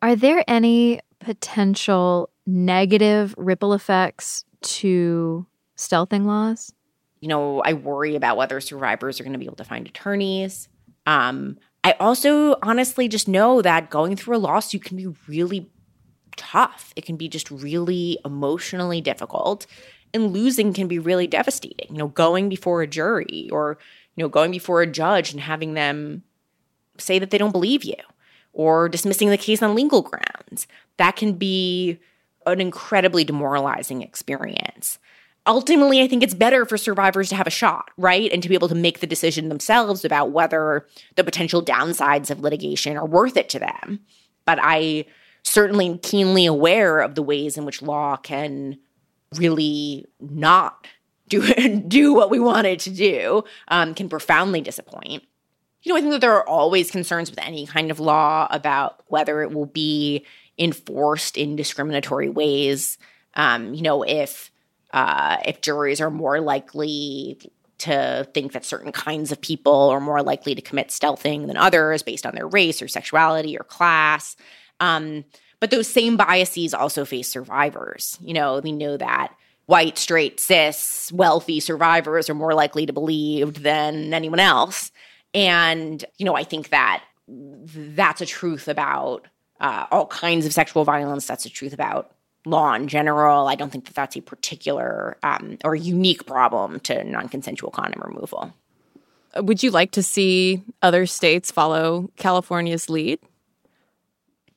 Are 0.03 0.17
there 0.17 0.45
any 0.47 1.01
potential 1.21 2.31
negative 2.47 3.35
ripple 3.39 3.73
effects 3.73 4.45
to 4.63 5.47
stealthing 5.77 6.25
laws? 6.25 6.73
You 7.21 7.29
know, 7.29 7.63
I 7.63 7.73
worry 7.73 8.17
about 8.17 8.37
whether 8.37 8.61
survivors 8.61 9.19
are 9.19 9.25
going 9.25 9.33
to 9.33 9.39
be 9.39 9.47
able 9.47 9.57
to 9.57 9.65
find 9.65 9.87
attorneys. 9.87 10.69
Um, 11.07 11.59
I 11.83 11.93
also 12.01 12.57
honestly 12.63 13.09
just 13.09 13.29
know 13.29 13.63
that 13.63 13.91
going 13.91 14.17
through 14.17 14.37
a 14.37 14.39
lawsuit 14.39 14.85
can 14.85 14.97
be 14.97 15.07
really 15.27 15.71
tough. 16.37 16.93
It 16.97 17.05
can 17.05 17.17
be 17.17 17.29
just 17.29 17.51
really 17.51 18.19
emotionally 18.25 19.01
difficult. 19.01 19.67
And 20.13 20.33
losing 20.33 20.73
can 20.73 20.87
be 20.87 20.99
really 20.99 21.27
devastating. 21.27 21.89
You 21.91 21.99
know, 21.99 22.09
going 22.09 22.49
before 22.49 22.83
a 22.83 22.87
jury 22.87 23.49
or, 23.51 23.79
you 24.17 24.25
know, 24.25 24.29
going 24.29 24.51
before 24.51 24.83
a 24.83 24.87
judge 24.87 25.33
and 25.33 25.41
having 25.41 25.75
them 25.75 26.23
say 26.99 27.19
that 27.19 27.31
they 27.31 27.39
don't 27.39 27.53
believe 27.53 27.85
you 27.85 27.97
or 28.53 28.89
dismissing 28.89 29.31
the 29.31 29.37
case 29.37 29.63
on 29.63 29.75
legal 29.75 30.03
grounds. 30.03 30.67
That 30.97 31.17
can 31.17 31.33
be 31.33 31.99
an 32.47 32.61
incredibly 32.61 33.25
demoralizing 33.25 34.03
experience. 34.03 34.99
Ultimately, 35.47 36.01
I 36.01 36.09
think 36.09 36.23
it's 36.23 36.33
better 36.33 36.65
for 36.65 36.79
survivors 36.79 37.29
to 37.29 37.37
have 37.37 37.47
a 37.47 37.51
shot, 37.51 37.91
right? 37.99 38.33
And 38.33 38.43
to 38.43 38.49
be 38.49 38.55
able 38.55 38.69
to 38.69 38.75
make 38.75 39.01
the 39.01 39.07
decision 39.07 39.49
themselves 39.49 40.05
about 40.05 40.31
whether 40.31 40.87
the 41.17 41.25
potential 41.25 41.63
downsides 41.63 42.31
of 42.31 42.41
litigation 42.41 42.97
are 42.97 43.07
worth 43.07 43.37
it 43.37 43.51
to 43.51 43.59
them. 43.59 44.01
But 44.47 44.59
I 44.63 45.05
certainly 45.45 45.99
keenly 45.99 46.47
aware 46.47 47.01
of 47.01 47.15
the 47.15 47.23
ways 47.23 47.57
in 47.57 47.65
which 47.65 47.83
law 47.83 48.17
can 48.17 48.79
really 49.37 50.07
not 50.21 50.87
do 51.29 51.43
do 51.89 52.15
what 52.15 52.31
we 52.31 52.39
want 52.39 52.67
it 52.67 52.81
to 52.81 52.91
do, 52.91 53.45
um, 53.69 53.95
can 53.95 54.09
profoundly 54.09 54.61
disappoint. 54.61 55.25
You 55.83 55.93
know, 55.93 55.97
I 55.97 56.01
think 56.01 56.13
that 56.13 56.21
there 56.23 56.35
are 56.35 56.49
always 56.49 56.91
concerns 56.91 57.31
with 57.31 57.39
any 57.39 57.67
kind 57.67 57.91
of 57.91 58.01
law 58.01 58.49
about 58.51 59.03
whether 59.09 59.43
it 59.43 59.53
will 59.53 59.67
be 59.67 60.25
enforced 60.59 61.37
in 61.37 61.57
discriminatory 61.57 62.31
ways. 62.31 62.97
Um, 63.35 63.75
you 63.75 63.83
know, 63.83 64.03
if 64.03 64.51
uh, 64.93 65.39
if 65.45 65.61
juries 65.61 66.01
are 66.01 66.11
more 66.11 66.41
likely 66.41 67.39
to 67.79 68.27
think 68.33 68.53
that 68.53 68.65
certain 68.65 68.93
kinds 68.93 69.33
of 69.33 69.41
people 69.41 69.91
are 69.91 70.01
more 70.01 70.23
likely 70.23 70.55
to 70.55 70.63
commit 70.63 70.89
stealthing 70.89 71.49
than 71.49 71.57
others 71.57 72.03
based 72.03 72.25
on 72.25 72.35
their 72.35 72.47
race 72.47 72.81
or 72.81 72.89
sexuality 72.89 73.59
or 73.59 73.65
class. 73.65 74.37
Um, 74.81 75.25
but 75.61 75.71
those 75.71 75.89
same 75.89 76.17
biases 76.17 76.75
also 76.75 77.05
face 77.05 77.29
survivors. 77.29 78.19
You 78.21 78.35
know, 78.35 78.61
we 78.63 78.73
know 78.73 78.97
that 78.97 79.35
white, 79.67 79.97
straight, 79.99 80.41
cis, 80.41 81.11
wealthy 81.13 81.61
survivors 81.61 82.29
are 82.29 82.35
more 82.35 82.55
likely 82.55 82.87
to 82.87 82.93
believe 82.93 83.63
than 83.63 84.13
anyone 84.13 84.41
else. 84.41 84.93
And, 85.33 86.05
you 86.19 86.27
know, 86.27 86.37
I 86.37 86.45
think 86.45 86.69
that 86.69 87.03
that's 87.27 88.21
a 88.21 88.27
truth 88.27 88.69
about 88.69 89.27
uh, 89.61 89.87
all 89.91 90.07
kinds 90.07 90.45
of 90.47 90.53
sexual 90.53 90.85
violence. 90.85 91.27
That's 91.27 91.47
a 91.47 91.51
truth 91.51 91.73
about 91.73 92.15
law 92.45 92.75
in 92.75 92.89
general. 92.89 93.49
I 93.49 93.55
don't 93.55 93.71
think 93.71 93.87
that 93.87 93.95
that's 93.95 94.17
a 94.17 94.21
particular 94.21 95.17
um, 95.23 95.59
or 95.65 95.75
unique 95.75 96.27
problem 96.27 96.81
to 96.81 97.03
non 97.05 97.29
consensual 97.29 97.71
condom 97.71 98.03
removal. 98.05 98.53
Would 99.37 99.63
you 99.63 99.71
like 99.71 99.93
to 99.93 100.03
see 100.03 100.63
other 100.83 101.07
states 101.07 101.51
follow 101.51 102.11
California's 102.17 102.89
lead? 102.89 103.19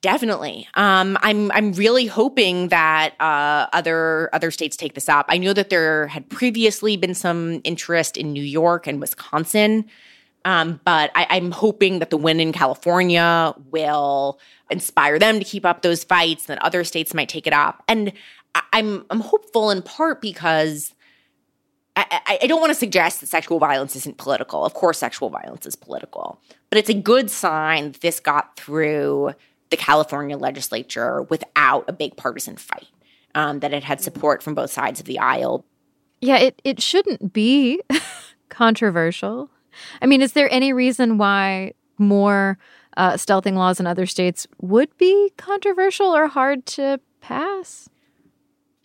Definitely. 0.07 0.69
Um, 0.75 1.17
I'm 1.21 1.51
I'm 1.51 1.73
really 1.73 2.05
hoping 2.05 2.69
that 2.69 3.13
uh, 3.19 3.67
other 3.73 4.29
other 4.31 4.51
states 4.51 4.77
take 4.77 4.93
this 4.93 5.09
up. 5.09 5.25
I 5.27 5.37
know 5.37 5.51
that 5.51 5.69
there 5.69 6.07
had 6.07 6.29
previously 6.29 6.95
been 6.95 7.13
some 7.13 7.59
interest 7.65 8.15
in 8.15 8.31
New 8.31 8.41
York 8.41 8.87
and 8.87 9.01
Wisconsin, 9.01 9.83
um, 10.45 10.79
but 10.85 11.11
I, 11.13 11.27
I'm 11.29 11.51
hoping 11.51 11.99
that 11.99 12.09
the 12.09 12.15
win 12.15 12.39
in 12.39 12.53
California 12.53 13.53
will 13.69 14.39
inspire 14.69 15.19
them 15.19 15.39
to 15.39 15.43
keep 15.43 15.65
up 15.65 15.81
those 15.81 16.05
fights. 16.05 16.47
and 16.47 16.57
That 16.57 16.63
other 16.63 16.85
states 16.85 17.13
might 17.13 17.27
take 17.27 17.45
it 17.45 17.51
up, 17.51 17.83
and 17.89 18.13
I, 18.55 18.61
I'm 18.71 19.05
I'm 19.09 19.19
hopeful 19.19 19.71
in 19.71 19.81
part 19.81 20.21
because. 20.21 20.93
I, 21.99 22.37
I, 22.43 22.45
don't 22.45 22.61
want 22.61 22.69
to 22.69 22.75
suggest 22.75 23.21
that 23.21 23.25
sexual 23.27 23.57
violence 23.57 23.95
isn't 23.95 24.19
political. 24.19 24.63
Of 24.63 24.75
course, 24.75 24.99
sexual 24.99 25.31
violence 25.31 25.65
is 25.65 25.75
political, 25.75 26.39
but 26.69 26.77
it's 26.77 26.91
a 26.91 26.93
good 26.93 27.31
sign 27.31 27.95
this 28.01 28.19
got 28.19 28.55
through 28.55 29.33
the 29.69 29.77
California 29.77 30.37
legislature 30.37 31.21
without 31.23 31.85
a 31.87 31.93
big 31.93 32.15
partisan 32.17 32.55
fight, 32.55 32.87
um, 33.35 33.59
that 33.59 33.73
it 33.73 33.83
had 33.83 34.01
support 34.01 34.41
from 34.41 34.55
both 34.55 34.71
sides 34.71 34.99
of 34.99 35.05
the 35.05 35.19
aisle. 35.19 35.65
Yeah, 36.21 36.37
it, 36.37 36.61
it 36.63 36.81
shouldn't 36.81 37.33
be 37.33 37.81
controversial. 38.49 39.49
I 40.01 40.05
mean, 40.05 40.21
is 40.21 40.33
there 40.33 40.51
any 40.51 40.73
reason 40.73 41.17
why 41.17 41.73
more 41.97 42.57
uh, 42.95 43.13
stealthing 43.13 43.53
laws 43.53 43.79
in 43.79 43.87
other 43.87 44.05
states 44.05 44.47
would 44.59 44.95
be 44.97 45.31
controversial 45.37 46.07
or 46.07 46.27
hard 46.27 46.65
to 46.65 46.99
pass? 47.21 47.89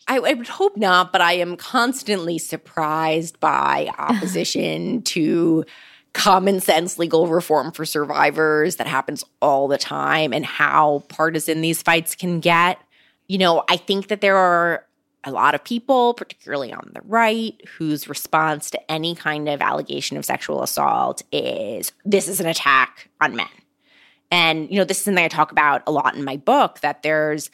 I, 0.08 0.18
I, 0.18 0.34
would 0.34 0.48
hope 0.48 0.76
not, 0.76 1.12
but 1.12 1.20
I 1.20 1.34
am 1.34 1.56
constantly 1.56 2.38
surprised 2.38 3.38
by 3.38 3.90
opposition 3.98 5.02
to 5.02 5.64
common 6.12 6.60
sense 6.60 6.98
legal 6.98 7.26
reform 7.26 7.72
for 7.72 7.84
survivors 7.84 8.76
that 8.76 8.86
happens 8.86 9.24
all 9.40 9.68
the 9.68 9.78
time 9.78 10.32
and 10.32 10.44
how 10.44 11.04
partisan 11.08 11.60
these 11.60 11.82
fights 11.82 12.14
can 12.14 12.40
get. 12.40 12.78
You 13.28 13.38
know, 13.38 13.64
I 13.68 13.76
think 13.76 14.08
that 14.08 14.20
there 14.20 14.36
are 14.36 14.84
a 15.24 15.30
lot 15.30 15.54
of 15.54 15.62
people, 15.64 16.14
particularly 16.14 16.72
on 16.72 16.90
the 16.94 17.00
right, 17.04 17.54
whose 17.78 18.08
response 18.08 18.70
to 18.70 18.90
any 18.90 19.14
kind 19.14 19.48
of 19.48 19.60
allegation 19.60 20.16
of 20.16 20.24
sexual 20.24 20.62
assault 20.62 21.22
is 21.30 21.92
this 22.04 22.28
is 22.28 22.40
an 22.40 22.46
attack 22.46 23.08
on 23.20 23.36
men. 23.36 23.46
And, 24.30 24.70
you 24.70 24.78
know, 24.78 24.84
this 24.84 24.98
is 24.98 25.04
something 25.04 25.24
I 25.24 25.28
talk 25.28 25.52
about 25.52 25.82
a 25.86 25.92
lot 25.92 26.14
in 26.14 26.24
my 26.24 26.36
book 26.36 26.80
that 26.80 27.02
there's 27.02 27.50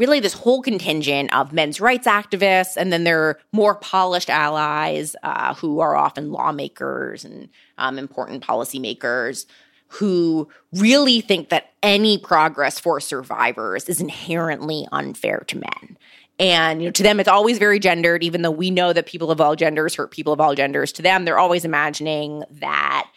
really 0.00 0.18
this 0.18 0.32
whole 0.32 0.62
contingent 0.62 1.32
of 1.32 1.52
men's 1.52 1.80
rights 1.80 2.08
activists, 2.08 2.76
and 2.76 2.92
then 2.92 3.04
their 3.04 3.38
more 3.52 3.76
polished 3.76 4.30
allies 4.30 5.14
uh, 5.22 5.54
who 5.54 5.78
are 5.78 5.94
often 5.94 6.32
lawmakers 6.32 7.24
and 7.24 7.48
um, 7.78 7.98
important 7.98 8.42
policymakers 8.42 9.44
who 9.88 10.48
really 10.72 11.20
think 11.20 11.50
that 11.50 11.72
any 11.82 12.16
progress 12.16 12.80
for 12.80 12.98
survivors 13.00 13.88
is 13.88 14.00
inherently 14.00 14.86
unfair 14.90 15.44
to 15.48 15.58
men. 15.58 15.98
And 16.38 16.80
you 16.80 16.88
know, 16.88 16.92
to 16.92 17.02
them, 17.02 17.20
it's 17.20 17.28
always 17.28 17.58
very 17.58 17.78
gendered, 17.78 18.22
even 18.22 18.40
though 18.40 18.50
we 18.50 18.70
know 18.70 18.94
that 18.94 19.04
people 19.04 19.30
of 19.30 19.40
all 19.40 19.54
genders 19.54 19.94
hurt 19.96 20.10
people 20.10 20.32
of 20.32 20.40
all 20.40 20.54
genders. 20.54 20.92
To 20.92 21.02
them, 21.02 21.24
they're 21.26 21.38
always 21.38 21.66
imagining 21.66 22.44
that 22.52 23.10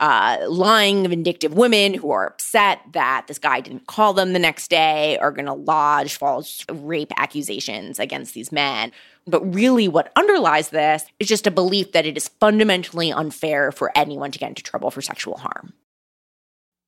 uh, 0.00 0.38
lying, 0.48 1.06
vindictive 1.06 1.52
women 1.52 1.92
who 1.92 2.10
are 2.10 2.26
upset 2.26 2.80
that 2.92 3.26
this 3.28 3.38
guy 3.38 3.60
didn't 3.60 3.86
call 3.86 4.14
them 4.14 4.32
the 4.32 4.38
next 4.38 4.68
day 4.68 5.18
are 5.18 5.30
going 5.30 5.46
to 5.46 5.52
lodge 5.52 6.16
false 6.16 6.64
rape 6.72 7.12
accusations 7.18 7.98
against 7.98 8.32
these 8.32 8.50
men. 8.50 8.92
But 9.26 9.54
really, 9.54 9.88
what 9.88 10.10
underlies 10.16 10.70
this 10.70 11.04
is 11.18 11.28
just 11.28 11.46
a 11.46 11.50
belief 11.50 11.92
that 11.92 12.06
it 12.06 12.16
is 12.16 12.28
fundamentally 12.40 13.12
unfair 13.12 13.70
for 13.70 13.92
anyone 13.94 14.30
to 14.30 14.38
get 14.38 14.48
into 14.48 14.62
trouble 14.62 14.90
for 14.90 15.02
sexual 15.02 15.36
harm. 15.36 15.74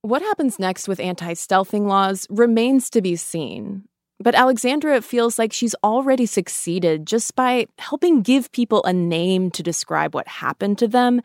What 0.01 0.23
happens 0.23 0.59
next 0.59 0.89
with 0.89 0.99
anti 0.99 1.35
stealthing 1.35 1.87
laws 1.87 2.27
remains 2.31 2.89
to 2.91 3.03
be 3.03 3.15
seen. 3.17 3.85
But 4.19 4.35
Alexandra 4.35 5.03
feels 5.03 5.39
like 5.39 5.53
she's 5.53 5.75
already 5.85 6.27
succeeded 6.27 7.07
just 7.07 7.35
by 7.35 7.67
helping 7.79 8.23
give 8.23 8.53
people 8.53 8.83
a 8.85 8.93
name 8.93 9.51
to 9.51 9.63
describe 9.63 10.15
what 10.15 10.29
happened 10.29 10.79
to 10.79 10.89
them 10.89 11.23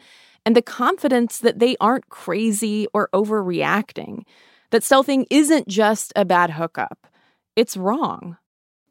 and 0.47 0.55
the 0.55 0.61
confidence 0.61 1.39
that 1.39 1.59
they 1.59 1.75
aren't 1.81 2.07
crazy 2.07 2.87
or 2.93 3.09
overreacting, 3.13 4.23
that 4.69 4.81
stealthing 4.81 5.25
isn't 5.29 5.67
just 5.67 6.13
a 6.15 6.23
bad 6.23 6.51
hookup. 6.51 7.05
It's 7.57 7.75
wrong. 7.75 8.37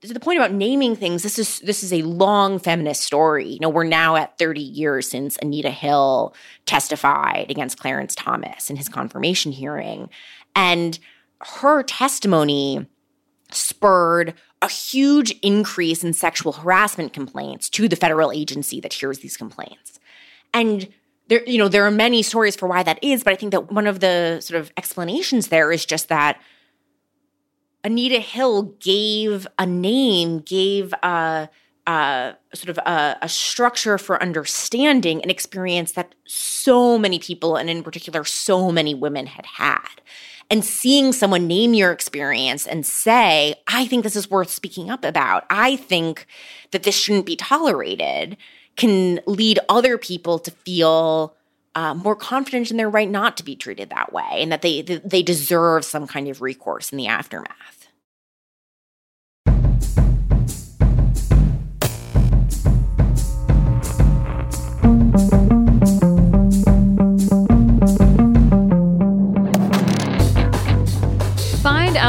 To 0.02 0.12
the 0.12 0.20
point 0.20 0.38
about 0.38 0.52
naming 0.52 0.94
things, 0.96 1.22
this 1.22 1.38
is 1.38 1.60
this 1.60 1.82
is 1.82 1.94
a 1.94 2.02
long 2.02 2.58
feminist 2.58 3.04
story. 3.04 3.48
You 3.48 3.60
know, 3.60 3.70
we're 3.70 3.84
now 3.84 4.16
at 4.16 4.36
30 4.36 4.60
years 4.60 5.08
since 5.08 5.38
Anita 5.40 5.70
Hill 5.70 6.34
testified 6.66 7.46
against 7.48 7.78
Clarence 7.78 8.14
Thomas 8.14 8.68
in 8.68 8.76
his 8.76 8.90
confirmation 8.90 9.50
hearing. 9.50 10.10
And 10.54 10.98
her 11.40 11.82
testimony 11.82 12.86
spurred 13.50 14.34
a 14.60 14.68
huge 14.68 15.30
increase 15.40 16.04
in 16.04 16.12
sexual 16.12 16.52
harassment 16.52 17.14
complaints 17.14 17.70
to 17.70 17.88
the 17.88 17.96
federal 17.96 18.30
agency 18.30 18.78
that 18.80 18.92
hears 18.92 19.20
these 19.20 19.38
complaints. 19.38 19.98
And 20.52 20.92
there 21.28 21.42
you 21.44 21.58
know 21.58 21.68
there 21.68 21.86
are 21.86 21.90
many 21.90 22.22
stories 22.22 22.56
for 22.56 22.66
why 22.66 22.82
that 22.82 22.98
is 23.02 23.22
but 23.24 23.32
i 23.32 23.36
think 23.36 23.52
that 23.52 23.72
one 23.72 23.86
of 23.86 24.00
the 24.00 24.40
sort 24.40 24.60
of 24.60 24.70
explanations 24.76 25.48
there 25.48 25.72
is 25.72 25.84
just 25.84 26.08
that 26.08 26.40
anita 27.84 28.20
hill 28.20 28.74
gave 28.80 29.46
a 29.58 29.66
name 29.66 30.40
gave 30.40 30.92
a, 31.02 31.48
a 31.86 32.34
sort 32.52 32.70
of 32.70 32.78
a, 32.78 33.16
a, 33.22 33.28
structure 33.28 33.96
for 33.98 34.20
understanding 34.20 35.22
an 35.22 35.30
experience 35.30 35.92
that 35.92 36.14
so 36.26 36.98
many 36.98 37.18
people 37.18 37.56
and 37.56 37.70
in 37.70 37.82
particular 37.82 38.24
so 38.24 38.72
many 38.72 38.94
women 38.94 39.26
had 39.26 39.46
had. 39.46 40.00
And 40.48 40.64
seeing 40.64 41.12
someone 41.12 41.46
name 41.46 41.74
your 41.74 41.92
experience 41.92 42.66
and 42.66 42.84
say 42.84 43.54
i 43.68 43.86
think 43.86 44.02
this 44.02 44.16
is 44.16 44.30
worth 44.30 44.50
speaking 44.50 44.90
up 44.90 45.04
about. 45.04 45.44
I 45.50 45.76
think 45.76 46.26
that 46.72 46.82
this 46.82 46.96
shouldn't 46.96 47.26
be 47.26 47.36
tolerated 47.36 48.36
can 48.76 49.20
lead 49.26 49.58
other 49.68 49.98
people 49.98 50.38
to 50.38 50.50
feel 50.50 51.34
uh, 51.74 51.94
more 51.94 52.16
confident 52.16 52.70
in 52.70 52.76
their 52.76 52.88
right 52.88 53.10
not 53.10 53.36
to 53.36 53.44
be 53.44 53.54
treated 53.54 53.90
that 53.90 54.12
way 54.12 54.24
and 54.32 54.50
that 54.50 54.62
they 54.62 54.82
they 54.82 55.22
deserve 55.22 55.84
some 55.84 56.06
kind 56.06 56.28
of 56.28 56.40
recourse 56.40 56.90
in 56.90 56.98
the 56.98 57.06
aftermath. 57.06 57.85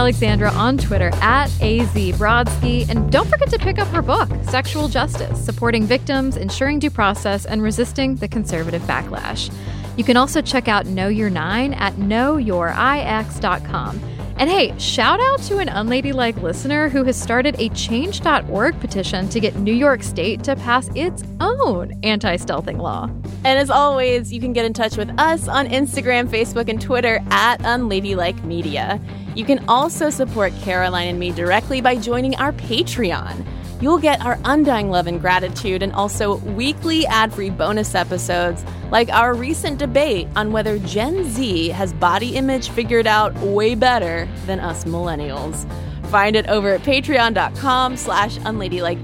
Alexandra 0.07 0.49
on 0.51 0.77
Twitter 0.77 1.09
at 1.15 1.49
AZBrodsky. 1.59 2.87
And 2.87 3.11
don't 3.11 3.27
forget 3.27 3.49
to 3.49 3.59
pick 3.59 3.77
up 3.77 3.89
her 3.89 4.01
book, 4.01 4.29
Sexual 4.43 4.87
Justice 4.87 5.43
Supporting 5.43 5.83
Victims, 5.83 6.37
Ensuring 6.37 6.79
Due 6.79 6.89
Process, 6.89 7.45
and 7.45 7.61
Resisting 7.61 8.15
the 8.15 8.29
Conservative 8.29 8.81
Backlash. 8.83 9.53
You 9.97 10.05
can 10.05 10.15
also 10.15 10.41
check 10.41 10.69
out 10.69 10.85
Know 10.85 11.09
Your 11.09 11.27
IX 11.27 11.75
at 11.75 11.95
knowyourix.com. 11.95 14.01
And 14.37 14.49
hey, 14.49 14.79
shout 14.79 15.19
out 15.19 15.41
to 15.41 15.57
an 15.57 15.67
unladylike 15.67 16.41
listener 16.41 16.87
who 16.87 17.03
has 17.03 17.21
started 17.21 17.59
a 17.59 17.67
change.org 17.69 18.79
petition 18.79 19.27
to 19.27 19.41
get 19.41 19.57
New 19.57 19.73
York 19.73 20.03
State 20.03 20.41
to 20.45 20.55
pass 20.55 20.89
its 20.95 21.21
own 21.41 21.99
anti 22.03 22.37
stealthing 22.37 22.77
law. 22.77 23.09
And 23.43 23.59
as 23.59 23.69
always, 23.69 24.33
you 24.33 24.39
can 24.39 24.53
get 24.53 24.65
in 24.65 24.73
touch 24.73 24.97
with 24.97 25.09
us 25.19 25.47
on 25.47 25.67
Instagram, 25.67 26.27
Facebook, 26.27 26.69
and 26.69 26.81
Twitter 26.81 27.19
at 27.29 27.59
Unladylike 27.61 28.43
Media. 28.43 28.99
You 29.35 29.45
can 29.45 29.63
also 29.67 30.09
support 30.09 30.51
Caroline 30.61 31.07
and 31.07 31.19
me 31.19 31.31
directly 31.31 31.79
by 31.79 31.95
joining 31.95 32.35
our 32.35 32.51
Patreon. 32.53 33.45
You'll 33.79 33.99
get 33.99 34.25
our 34.25 34.39
undying 34.43 34.89
love 34.89 35.05
and 35.05 35.21
gratitude 35.21 35.83
and 35.83 35.93
also 35.93 36.37
weekly 36.37 37.05
ad 37.05 37.31
free 37.31 37.51
bonus 37.51 37.93
episodes 37.93 38.65
like 38.89 39.09
our 39.09 39.35
recent 39.35 39.77
debate 39.77 40.27
on 40.35 40.51
whether 40.51 40.79
Gen 40.79 41.23
Z 41.25 41.69
has 41.69 41.93
body 41.93 42.35
image 42.35 42.69
figured 42.69 43.05
out 43.05 43.35
way 43.37 43.75
better 43.75 44.27
than 44.47 44.59
us 44.59 44.85
millennials. 44.85 45.69
Find 46.07 46.35
it 46.35 46.47
over 46.47 46.69
at 46.69 46.81
patreon.com 46.81 47.97
slash 47.97 48.37
unladylike. 48.39 48.97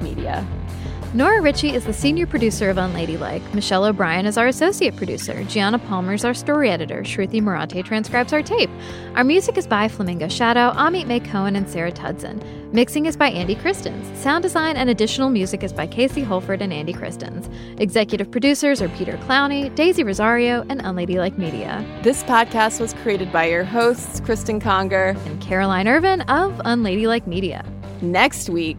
Nora 1.15 1.41
Ritchie 1.41 1.75
is 1.75 1.85
the 1.85 1.93
senior 1.93 2.25
producer 2.25 2.71
of 2.71 2.77
Unladylike. 2.77 3.53
Michelle 3.53 3.85
O'Brien 3.85 4.25
is 4.25 4.35
our 4.35 4.47
associate 4.47 4.95
producer. 4.95 5.43
Gianna 5.43 5.77
Palmer 5.77 6.15
is 6.15 6.25
our 6.25 6.33
story 6.33 6.71
editor. 6.71 7.03
Shruti 7.03 7.39
Marate 7.39 7.85
transcribes 7.85 8.33
our 8.33 8.41
tape. 8.41 8.71
Our 9.13 9.23
music 9.23 9.55
is 9.55 9.67
by 9.67 9.87
Flamingo 9.89 10.27
Shadow, 10.27 10.71
Amit 10.71 11.05
May 11.05 11.19
Cohen, 11.19 11.55
and 11.55 11.69
Sarah 11.69 11.91
Tudson. 11.91 12.41
Mixing 12.73 13.05
is 13.05 13.15
by 13.15 13.29
Andy 13.29 13.53
Christens. 13.53 14.17
Sound 14.19 14.41
design 14.41 14.75
and 14.75 14.89
additional 14.89 15.29
music 15.29 15.61
is 15.61 15.71
by 15.71 15.85
Casey 15.85 16.23
Holford 16.23 16.63
and 16.63 16.73
Andy 16.73 16.93
Christens. 16.93 17.47
Executive 17.79 18.31
producers 18.31 18.81
are 18.81 18.89
Peter 18.89 19.17
Clowney, 19.17 19.73
Daisy 19.75 20.03
Rosario, 20.03 20.65
and 20.69 20.81
Unladylike 20.81 21.37
Media. 21.37 21.85
This 22.01 22.23
podcast 22.23 22.79
was 22.79 22.95
created 22.95 23.31
by 23.31 23.45
your 23.45 23.63
hosts, 23.63 24.19
Cristen 24.19 24.59
Conger 24.59 25.15
and 25.27 25.39
Caroline 25.39 25.87
Ervin 25.87 26.21
of 26.21 26.53
Unladylike 26.65 27.27
Media. 27.27 27.63
Next 28.01 28.49
week, 28.49 28.77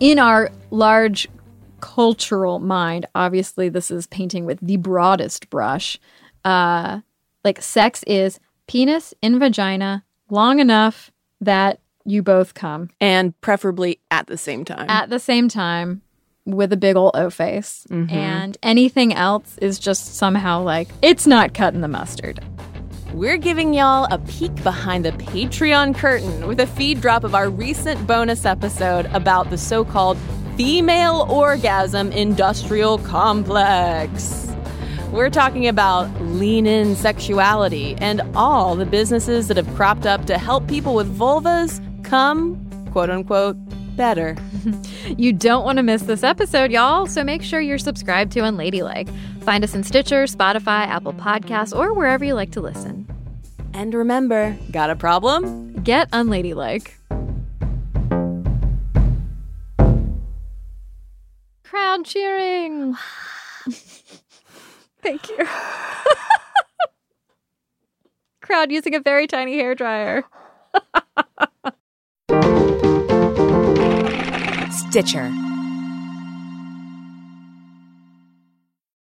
in 0.00 0.18
our 0.18 0.50
large 0.70 1.28
cultural 1.80 2.58
mind, 2.58 3.06
obviously 3.14 3.68
this 3.68 3.90
is 3.90 4.06
painting 4.06 4.44
with 4.44 4.58
the 4.60 4.76
broadest 4.76 5.50
brush. 5.50 5.98
Uh, 6.44 7.00
like 7.44 7.62
sex 7.62 8.02
is 8.04 8.40
penis 8.66 9.14
in 9.22 9.38
vagina 9.38 10.04
long 10.30 10.58
enough 10.58 11.10
that 11.40 11.80
you 12.04 12.22
both 12.22 12.54
come. 12.54 12.90
And 13.00 13.38
preferably 13.40 14.00
at 14.10 14.26
the 14.26 14.36
same 14.36 14.64
time. 14.64 14.88
At 14.88 15.10
the 15.10 15.18
same 15.18 15.48
time 15.48 16.02
with 16.44 16.72
a 16.72 16.76
big 16.76 16.96
old 16.96 17.12
O 17.14 17.30
face. 17.30 17.86
Mm-hmm. 17.90 18.14
And 18.14 18.58
anything 18.62 19.12
else 19.12 19.58
is 19.58 19.78
just 19.78 20.14
somehow 20.14 20.62
like, 20.62 20.88
it's 21.02 21.26
not 21.26 21.54
cutting 21.54 21.80
the 21.80 21.88
mustard. 21.88 22.40
We're 23.16 23.38
giving 23.38 23.72
y'all 23.72 24.06
a 24.10 24.18
peek 24.18 24.54
behind 24.62 25.06
the 25.06 25.12
Patreon 25.12 25.94
curtain 25.94 26.46
with 26.46 26.60
a 26.60 26.66
feed 26.66 27.00
drop 27.00 27.24
of 27.24 27.34
our 27.34 27.48
recent 27.48 28.06
bonus 28.06 28.44
episode 28.44 29.06
about 29.06 29.48
the 29.48 29.56
so 29.56 29.86
called 29.86 30.18
female 30.58 31.26
orgasm 31.30 32.12
industrial 32.12 32.98
complex. 32.98 34.54
We're 35.12 35.30
talking 35.30 35.66
about 35.66 36.10
lean 36.24 36.66
in 36.66 36.94
sexuality 36.94 37.94
and 38.00 38.20
all 38.34 38.76
the 38.76 38.84
businesses 38.84 39.48
that 39.48 39.56
have 39.56 39.74
cropped 39.74 40.04
up 40.04 40.26
to 40.26 40.36
help 40.36 40.68
people 40.68 40.94
with 40.94 41.08
vulvas 41.16 41.80
come, 42.04 42.60
quote 42.92 43.08
unquote, 43.08 43.56
better. 43.96 44.36
you 45.16 45.32
don't 45.32 45.64
want 45.64 45.78
to 45.78 45.82
miss 45.82 46.02
this 46.02 46.22
episode, 46.22 46.70
y'all, 46.70 47.06
so 47.06 47.24
make 47.24 47.42
sure 47.42 47.60
you're 47.60 47.78
subscribed 47.78 48.32
to 48.32 48.40
Unladylike. 48.40 49.08
Find 49.42 49.64
us 49.64 49.74
in 49.74 49.82
Stitcher, 49.82 50.24
Spotify, 50.24 50.86
Apple 50.86 51.14
Podcasts, 51.14 51.76
or 51.76 51.92
wherever 51.94 52.24
you 52.24 52.34
like 52.34 52.52
to 52.52 52.60
listen. 52.60 53.06
And 53.72 53.92
remember, 53.94 54.56
got 54.70 54.90
a 54.90 54.96
problem? 54.96 55.72
Get 55.82 56.08
unladylike. 56.10 56.94
Crowd 61.62 62.04
cheering. 62.04 62.96
Thank 65.02 65.28
you. 65.28 65.36
Crowd 68.40 68.72
using 68.72 68.94
a 68.94 69.00
very 69.00 69.26
tiny 69.26 69.56
hair 69.56 69.74
dryer. 69.74 70.24
Stitcher 74.76 75.45